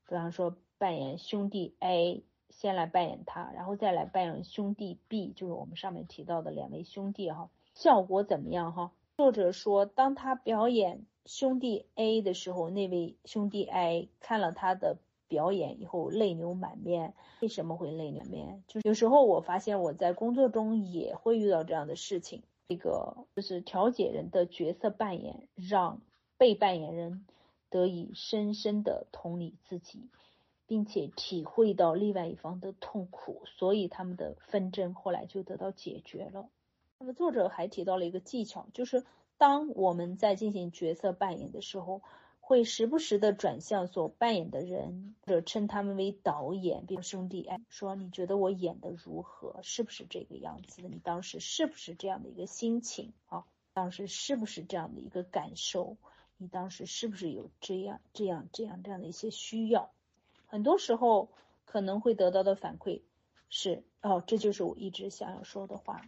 [0.08, 8.92] 比方说扮演兄弟 A，先来扮演他，然后再来扮演兄弟 B，就是我们上面提到的两位兄弟哈，效果怎么样哈？
[9.18, 14.98] 作者说，当他表演兄弟 A 的时候，那位兄弟 A 看了他的
[15.28, 17.14] 表演以后泪流满面。
[17.40, 18.64] 为什么会泪流满面？
[18.68, 26.00] 就是有时候我发现我在工作中也会遇到这样的事情，这个就是调解人的角色扮演让。
[26.38, 27.24] 被扮演人
[27.70, 30.10] 得以深深的同理自己，
[30.72, 36.50] 并且体会到另外一方的痛苦，所以他们的纷争后来就得到解决了。
[36.98, 39.04] 那么作者还提到了一个技巧，就是
[39.38, 42.02] 当我们在进行角色扮演的时候，
[42.40, 49.60] 会时不时的转向所扮演的人，或者称他们为导演，比如兄弟，哎，说你觉得我演的如何？
[49.64, 50.88] 是不是这个样子的？
[50.88, 53.44] 你当时是不是这样的一个心情啊？
[53.74, 55.98] 当时是不是这样的一个感受？
[56.38, 59.92] 你当时是不是有这样、这样、这样、这样的一些需要？
[60.52, 61.30] 很多时候
[61.64, 63.04] 可能会得到的反馈
[63.50, 66.02] 是：哦，这就是我一直想要说的话。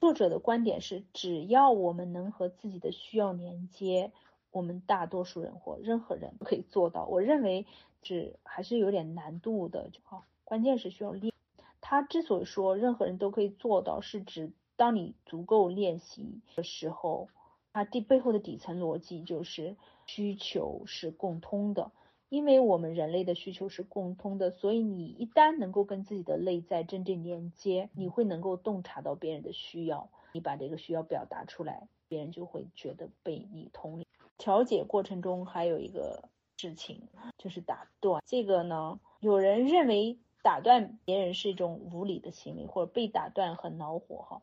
[0.00, 4.10] 作者的观点是，只要我们能和自己的需要连接，
[4.50, 7.06] 我们大多数人或任何人都可以做到。
[7.06, 7.64] 我认为
[8.02, 11.32] 是还是有点难度的，就好，关键是需要练。
[11.80, 17.28] 他之所以说任何人都可以做到，是指当你足够练习的时候。
[17.72, 19.76] 它底背后的底层逻辑就是
[20.06, 21.92] 需求是共通的，
[22.28, 34.06] 因为我们人类的需求是共通的，所以你一旦能够跟自己的内在真正连接，你会能够洞察到别人的需要，你把这个需要表达出来，别人就会觉得被你同理。
[34.38, 37.02] 调解过程中还有一个事情
[37.38, 44.42] 就是打断，这个呢，有人认为打断别人是一种无理的行为，或者被打断很恼火哈，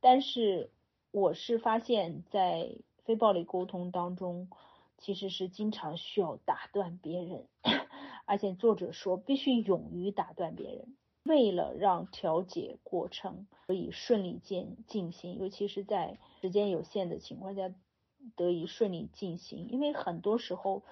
[0.00, 0.70] 但是。
[1.16, 2.72] 我是发现，在
[3.04, 4.48] 非暴力沟通当中，
[5.04, 7.46] 其实是经常需要打断别人，
[8.24, 17.70] 而且作者说必须勇于打断别人，为了让调解过程可以顺利进进行，尤其是在时间有限的情况下
[18.34, 19.68] 得以顺利进行。
[19.68, 20.82] 因为很多时候，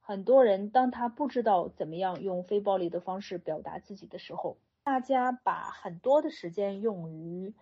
[0.00, 7.52] 很多人当他不知道怎么样用非暴力的方式表达自己的时候，大家把很多的时间用于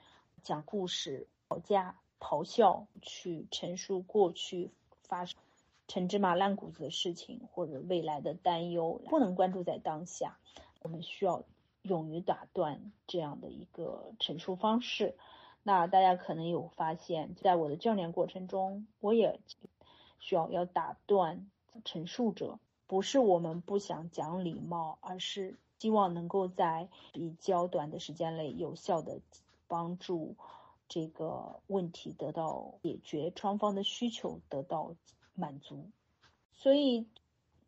[0.45, 1.97] 讲故事、吵架。
[2.19, 4.71] 咆哮，去陈述过去
[5.03, 5.39] 发生
[5.89, 10.37] 陈芝麻烂谷子的事情，或者未来的担忧，不能关注在当下。
[10.83, 11.45] 我们需要
[11.83, 15.15] 勇于打断这样的一个陈述方式。
[15.63, 19.41] 那大家可能有发现，在我的教练过程中，我也
[20.21, 21.51] 需要要打断
[21.85, 29.21] 陈述者，不是我们不想讲礼貌，而是希望能够在比较短的时间内有效的
[29.67, 30.37] 帮助
[30.89, 34.95] 这个问题得到解决，双方的需求得到
[35.37, 35.91] 满足。
[36.53, 37.07] 所以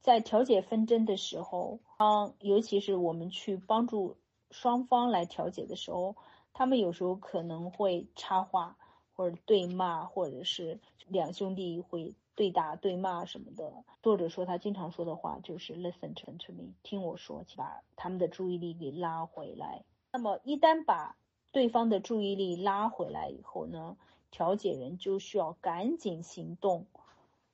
[0.00, 4.16] 在调解纷争的时候，当尤其是我们去帮助
[4.50, 6.16] 双方来调解的时候，
[6.52, 8.76] 他们有时候可能会插话，
[9.14, 12.14] 或者对骂，或者是两兄弟会。
[12.38, 19.82] 对打对骂什么的，作者说他经常说的话就是 listen to me，听我说，去把他们的注意力给拉回来。
[20.12, 21.16] 那么一旦把
[21.50, 23.96] 对方的注意力拉回来以后呢，
[24.30, 26.86] 调解人就需要赶紧行动。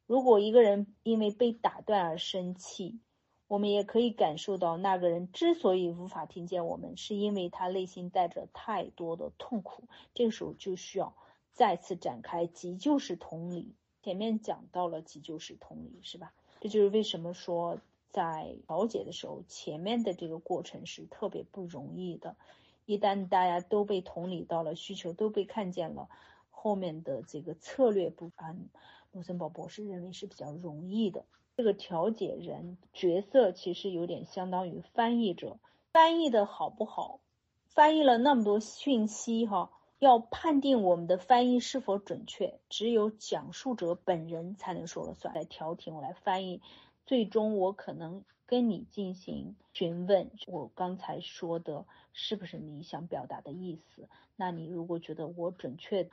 [0.06, 3.00] 如果一个人因为被打断而生气，
[3.46, 9.84] 我们也可以感受到那个人之所以无法听见我们，是因为他内心带着太多的痛苦。
[10.12, 11.14] 这个时候就需要
[11.52, 13.74] 再次展开急救式同理。
[14.02, 16.34] 前面讲到了急救式同理，是吧？
[16.60, 17.78] 这就是为什么说
[18.10, 22.36] 在调解的时候，前面的这个过程是特别不容易的。
[22.84, 26.10] 一旦大家都被同理到了，需求都被看见了，
[26.50, 28.68] 后面的这个策略部分，
[29.14, 31.24] 卢森堡博士认为是比较容易的。
[31.56, 35.58] 这个调解人角色其实有点相当于翻译者，
[35.92, 37.20] 翻译的好不好？
[37.68, 39.70] 翻译了那么多讯息，哈。
[40.00, 45.32] 要判定我们的翻译是否准确，只有讲述者本人才能说了算。
[45.32, 46.60] 来调停，我来翻译，
[47.06, 54.08] 最终我可能跟你进行询问，我刚才说的是不是你想表达的意思？
[54.36, 56.10] 那你如果觉得我准确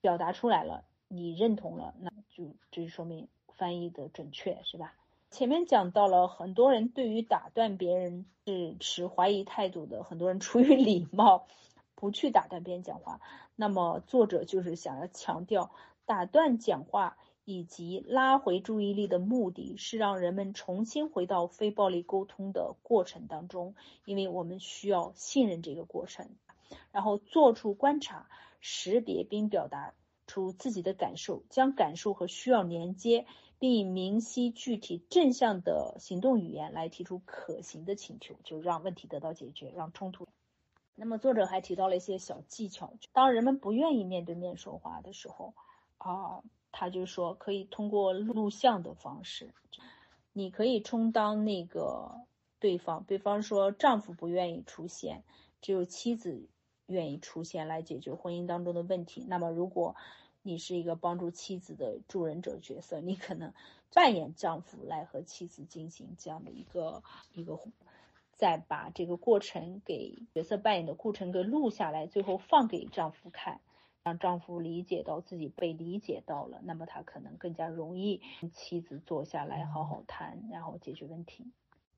[0.00, 4.94] 表达出来了，你认同了，那就这就说明翻译的准确，是吧？
[5.30, 11.46] 前面讲到了，很多人对于打断别人是持怀疑态度的，很多人出于礼貌。
[11.98, 13.22] 不去打断别人讲话，
[13.54, 15.70] 那么作者就是想要强调，
[16.04, 17.16] 打断讲话
[17.46, 23.74] 以及拉回注意力的目的是让人们重新回到非暴力沟通的过程当中，
[24.04, 26.28] 因为我们需要信任这个过程，
[26.92, 28.28] 然后做出观察、
[28.60, 29.94] 识别并表达
[30.26, 33.26] 出自己的感受，将感受和需要连接，
[33.58, 40.26] 并以明晰、具体、正向的行动语言来提出可行的请求，就让问题得到解决，让冲突。
[40.94, 45.54] 那么作者还提到了一些小技巧，当人们不愿意面对面说话的时候，
[45.98, 46.42] 啊，
[46.72, 49.52] 他就说可以通过录像的方式，
[50.32, 52.22] 你可以充当那个
[52.58, 55.22] 对方，比方说丈夫不愿意出现，
[55.60, 56.48] 只有妻子
[56.86, 59.24] 愿意出现来解决婚姻当中的问题。
[59.28, 59.96] 那么如果
[60.42, 63.52] 你是一个帮助妻子的助人者角色，你可能
[63.94, 67.02] 扮演丈夫来和妻子进行这样的一个
[67.32, 67.58] 一个。
[68.38, 73.62] 再把这个过程给角色扮演的过程给录下来，最后放给丈夫看，
[74.02, 78.20] 让丈夫理解到自己被理解到了，那么他可能更加容易
[78.52, 81.50] 妻子坐下来好好谈，然后解决问题。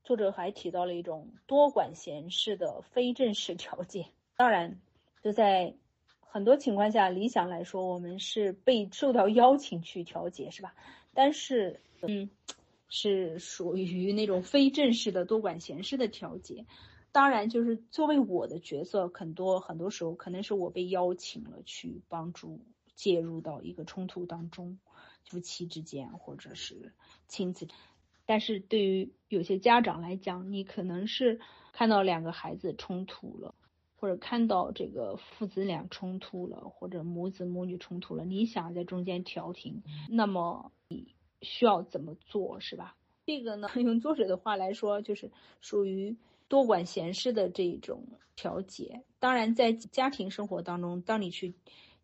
[0.05, 4.05] 作者还提到了一种多管闲事的非正式调解，
[4.39, 4.79] 当然，
[5.21, 5.73] 就在
[6.21, 10.73] 很多情况下，理想来说，我们是被受到邀请去调解，是吧？
[11.13, 12.29] 但是，嗯。
[12.91, 16.65] 是属于那种非正式的多管闲事的调解，
[17.11, 22.61] 当然就是作为我的角色，很多很多时候可能是我被邀请了去帮助
[22.95, 24.79] 介入到一个冲突当中，
[25.23, 26.91] 夫妻之间或者是
[27.27, 27.67] 亲子，
[28.25, 31.39] 但是对于有些家长来讲，你可能是
[31.71, 33.53] 看到两个孩子冲突了，
[33.99, 41.15] 或者看到这个父子俩冲突了，或者母子母女冲突了，你想在中间调停，那么你。
[41.41, 42.97] 需要怎么做是吧？
[43.25, 45.31] 这个呢， 用作者的话来说，就是
[45.61, 46.17] 属于
[46.49, 48.05] 多管闲事的这种
[48.35, 49.05] 调解。
[49.19, 51.55] 当然，在家庭生活当中，当你去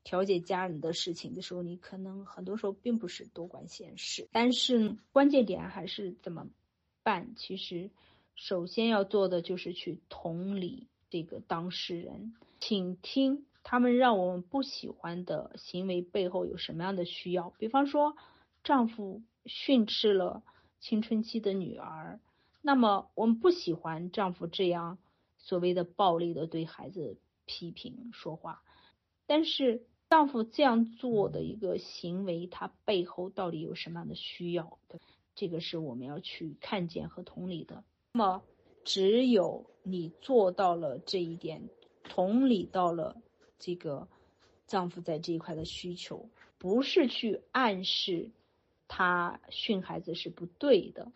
[0.06, 4.30] 调解家人的事情的时候，你可能很多时候并不是多管闲事。
[4.32, 6.48] 但是关键点还是怎么
[7.04, 7.36] 办？
[7.36, 7.92] 其实，
[8.36, 17.52] 首先要做的就是去同理这个当事人，请听他们让我们不喜欢的行为背后有什么样的需要。
[17.58, 18.16] 比方说。
[18.64, 20.42] 丈夫训斥了
[20.80, 22.20] 青春期的女儿，
[22.64, 24.98] 那么我们不喜欢丈夫这样
[25.38, 28.64] 所谓的暴力的对孩子批评说话，
[29.28, 34.80] 但是丈夫这样做的一个行为，他背后到底有什么样的需要？
[35.36, 37.84] 这个是我们要去看见和同理的。
[38.14, 38.44] 那么，
[38.86, 41.70] 只有你做到了这一点，
[42.04, 43.18] 同理到了
[43.60, 44.08] 这个
[44.68, 48.30] 丈夫在这一块的需求，不是去暗示。
[48.88, 51.12] 他训孩子是不对的，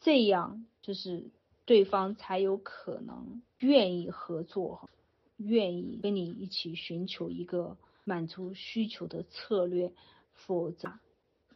[0.00, 1.30] 这样就是
[1.66, 4.88] 对方才有可能愿意合作，
[5.36, 9.92] 愿意跟你一起寻求一个满足需求的策略，
[10.32, 10.98] 否则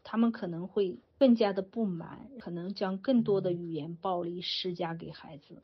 [0.04, 1.34] 他们可能会更。
[1.34, 5.60] 加的不满，可能将更多的语言暴力施加给孩子。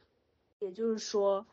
[0.58, 1.46] 也就是说，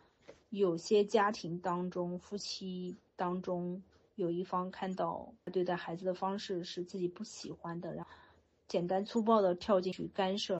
[0.50, 3.84] 有些家庭当中，夫妻当中
[4.16, 8.10] 有一方看到对待孩子的方式是自己不喜欢的，然后
[8.68, 10.60] 简单粗暴的跳进去干涉，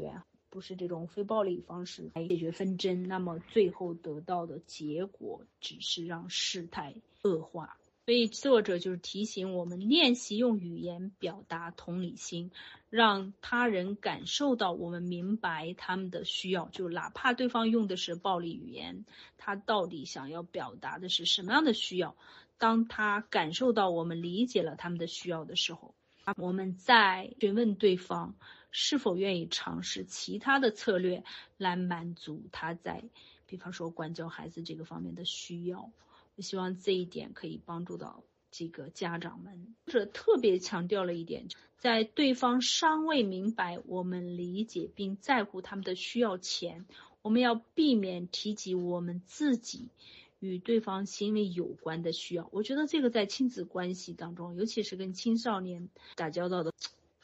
[0.52, 6.94] 不是这种非暴力方式来解决纷争，那么最后得到的结果只是让事态
[7.24, 7.78] 恶化。
[8.08, 12.52] 所以作者就是提醒我们练习用语言表达同理心，
[12.90, 16.70] 让他人感受到我们明白他们的需要。
[16.70, 19.04] 就哪怕对方用的是暴力语言，
[19.38, 22.16] 他到底想要表达的是什么样的需要？
[22.58, 25.94] 当他感受到我们理解了他们的需要的时候，
[26.38, 28.36] 我们再询问对方
[28.72, 31.26] 是否愿意尝试其他的策略
[31.58, 33.04] 来满足他在，
[33.48, 35.92] 比方说管教孩子这个方面的需要。
[36.42, 39.76] 希望这一点可以帮助到这个家长们。
[39.86, 41.48] 者特别强调了一点，
[41.78, 46.86] 在对方尚未明白我们理解并在乎他们的需要前，
[47.22, 49.90] 我们要避免提及我们自己
[50.40, 52.50] 与对方行为有关的需要。
[52.52, 56.74] 我觉得这个在亲子关系当中，尤其是跟青少年打交道的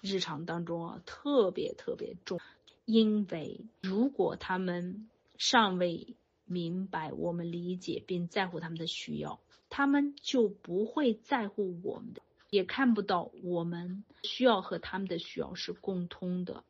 [0.02, 2.40] 日常当中啊，特别特别重。
[2.86, 6.16] 因为如果他们尚未
[6.46, 9.40] 明白我们理解并在乎他们的需要，
[9.70, 16.64] 他们就不会在乎我们的，也看不到我们需要和他们的需要是共通的。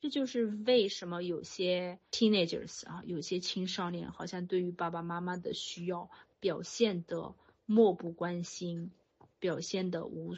[0.00, 7.34] 这就是为什么有些 teenagers 啊，有些青少年好像对于爸爸妈妈的需要表现的
[7.64, 8.90] 漠不关心，
[9.38, 10.34] 表现的无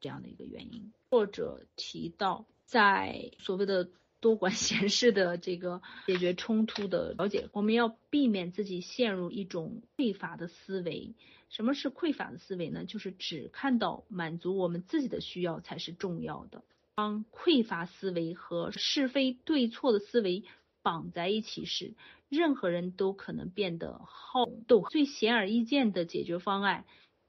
[0.00, 0.92] 这样的一个原因。
[1.10, 3.90] 作者提到，在所谓的。
[4.20, 11.14] 多管 闲事的这个解决冲突的了解，我们要避免自己陷入一种匮乏的思维。
[11.48, 12.84] 什么是匮乏的思维呢？
[12.84, 16.64] 就是只看到满足我们自己的需要才是重要的。
[16.96, 20.44] 当匮乏思维和是非对错的思维
[20.82, 21.94] 绑在一起时，
[22.28, 24.82] 任何人都可能变得好斗。
[24.90, 26.84] 最显而易见的解决方案。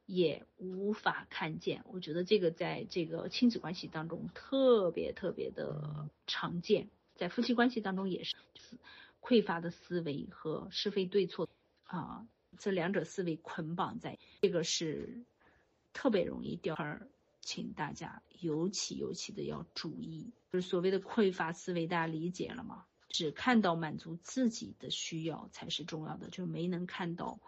[0.08, 8.78] 也无法看见，我觉得这个在这个亲子关系当中特别特别的常见，在夫妻关系当中也是，就是
[9.22, 11.50] 匮乏的思维和是非对错
[11.84, 12.26] 啊，
[12.58, 15.26] 这两者思维捆绑在，这个是
[15.92, 17.10] 特别容易掉坑，
[17.42, 22.86] 请大家尤其尤其的要注意，就是所谓的匮乏思维，大家理解了吗？
[23.10, 27.40] 只看到满足自己的需要才是重要的，就没能看到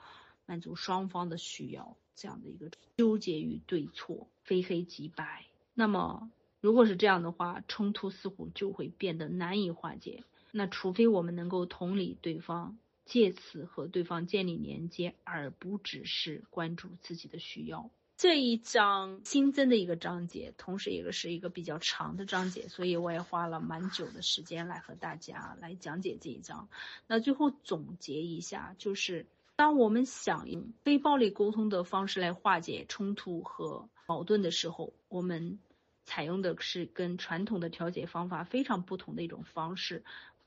[0.50, 1.96] 满足双方的需要。
[2.16, 10.26] 这样的一个纠结于对错、非黑即白，那么如果是这样的话，冲突似乎就会变得难以化解。
[10.52, 17.90] 那除非我们能够同理对方，借此和对方建立连接，而不只是关注自己的需要。
[18.18, 26.68] 这一章新增的一个章节，同时也是一个比较长的章节，所以我也花了蛮久的时间来和大家来讲解这一章。
[27.08, 29.26] 那最后总结一下，就是。
[29.60, 35.60] 当我们想用非暴力沟通的方式来化解冲突和矛盾的时候，我们
[36.06, 40.06] 采用的是跟传统的调解方法非常不同的一种方式，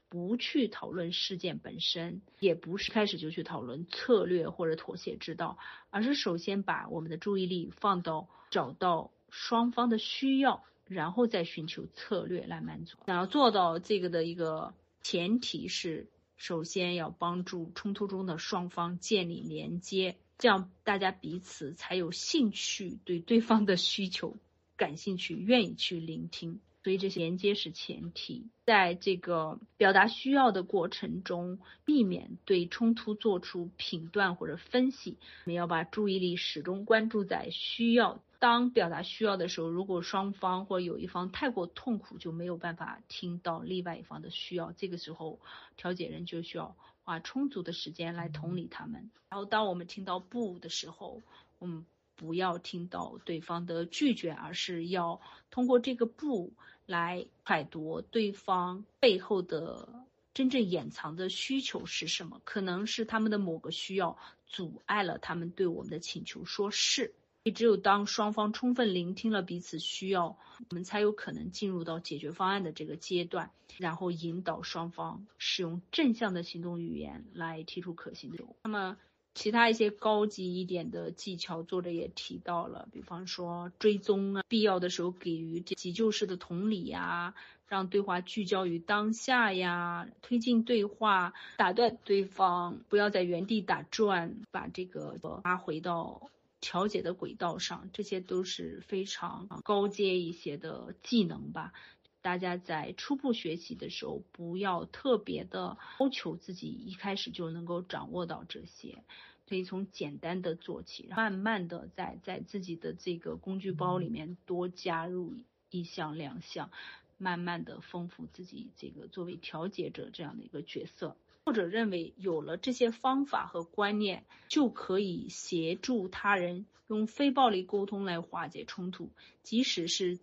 [0.09, 5.59] 不去讨论事件本身，也不是开始就去讨论策略或者妥协之道，
[5.91, 12.97] 而是首先把我们的注意力放到找到双方的需要，然后再寻求策略来满足。
[13.05, 14.73] 想要做到这个的一个
[15.03, 16.07] 前提是。
[16.43, 24.37] 首先要帮助冲突中的双方建立连接，这样大家彼此才有兴趣对对方的需求
[24.77, 26.59] 感兴趣，愿意去聆听。
[26.83, 28.49] 所以这些连接是前提。
[28.65, 35.19] 在这个表达需要的过程中，避免对冲突做出评断或者分析。
[35.45, 38.21] 我们要把注意力始终关注在需要。
[38.43, 44.73] 当表达需要的时候，如果双方或有一方太过痛苦，就没有办法听到另外一方的需要。
[44.73, 45.39] 这个时候，
[45.77, 46.75] 调解人就需要
[47.05, 49.13] 花充足的时间来同理他们。
[49.29, 51.23] 然后，当我们听到不的时候，
[51.61, 51.87] 我们
[52.17, 55.21] 不要听到对方的拒绝，而是要
[55.53, 56.53] 通过这个不
[56.85, 59.89] 来揣度对方背后的
[60.35, 62.41] 真正掩藏的需求是什么。
[62.43, 67.15] 可能是他们的某个需要阻碍了他们对我们的请求说是。
[67.45, 70.37] 也只有当双方充分聆听了彼此需要，
[70.71, 78.45] 我们才有可能进入到解决方案的这个阶段，然后引导双方使用正向的行动语言来提出可行的。
[78.63, 78.97] 那么，
[79.35, 87.35] 其他一些高级一点的技巧，作者也提到了，比方说追踪啊，必要的时候给予急救式的同理呀，
[87.67, 96.29] 让对话聚焦于当下呀，推进对话，打断对方，不要在原地打转，把这个拉回到。
[96.63, 101.75] 调解的轨道上，这些都是非常高阶一些的技能吧。
[102.23, 109.03] 大家在初步学习的时候，不要特别的要求自己一开始就能够掌握到这些，
[109.49, 115.35] 可以从简单的做起，慢慢的在在自己的这个工具包里面多加入
[115.71, 116.71] 一项两项，
[117.19, 121.17] 慢慢的丰富自己这个作为调解者这样的一个角色。
[121.45, 129.11] 或者认为有了这些方法和观念，就可以协助他人用非暴力沟通来化解冲突，
[129.43, 130.19] 即使是。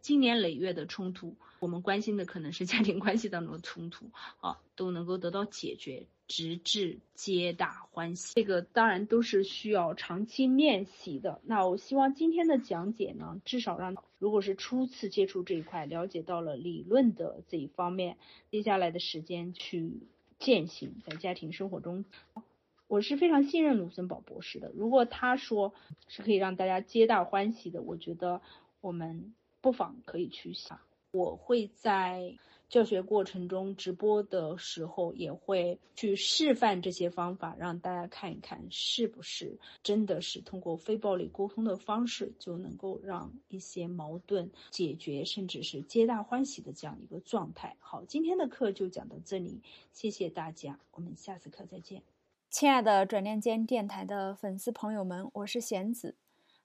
[0.00, 4.10] 经年累月的冲突，我们关心的可能是家庭关系当中的冲突，
[4.40, 8.34] 啊，都能够得到解决，直至皆大欢喜。
[8.34, 11.40] 这个当然都是需要长期练习的。
[11.44, 18.18] 那我希望今天的讲解呢，至少让如果是初次接触这一块，了解到了理论的这一方面，
[18.50, 20.02] 接下来的时间去
[20.44, 22.04] 践行在家庭生活中。
[22.86, 25.74] 我是非常信任卢森堡博士的，如果他说
[26.06, 28.40] 是可以让大家皆大欢喜的，我觉得
[28.80, 29.34] 我们。
[29.64, 30.78] 不妨可以去想，
[31.10, 32.36] 我会在
[32.68, 47.76] 教学过程中直播的时候，也会去示范这些方法，让大家看一看是不是真的是通过非暴力沟通的方式，就能够让一些矛盾解决，甚至是皆大欢喜的这样一个状态。
[47.78, 49.60] 好，今天的课就讲到这里，
[49.92, 52.02] 谢谢大家，我们下次课再见。
[52.50, 56.16] 亲爱的转念间电台的粉丝朋友们，我是贤子。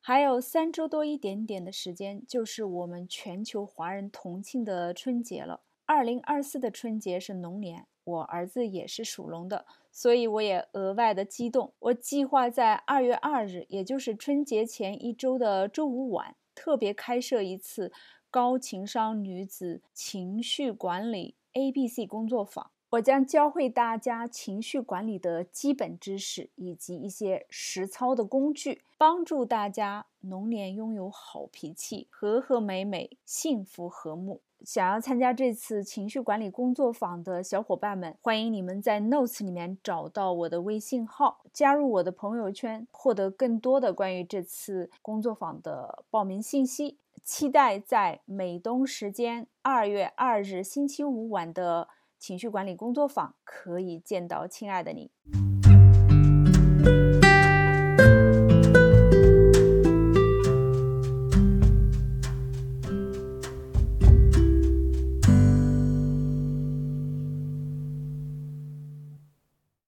[0.02, 5.62] 还有三周多一点点的时间，就是我们全球华人同庆的春节了。
[5.90, 11.74] 二零二四的春节是龙年，我儿子也是属龙的，所以我也额外的激动。
[11.80, 17.91] 我计划在二月二日，也就是春节前一周的周五晚，特别开设一次
[18.30, 22.70] 高情商女子情绪管理 A B C 工作坊。
[22.91, 34.41] 我将教会大家情绪管理的基本知识，以及一些实操的工具，帮助大家龙年拥有好脾气，和和美美，幸福和睦。
[34.65, 46.98] 想要参加这次情绪管理工作坊的小伙伴们，欢迎你们在 Notes 里面找到我的微信号，加入我的朋友圈，获得更多的关于这次工作坊的报名信息。
[47.23, 51.88] 期待在美东时间二月二日星期五晚的。
[52.19, 55.10] 情绪管理工作坊可以见到亲爱的你。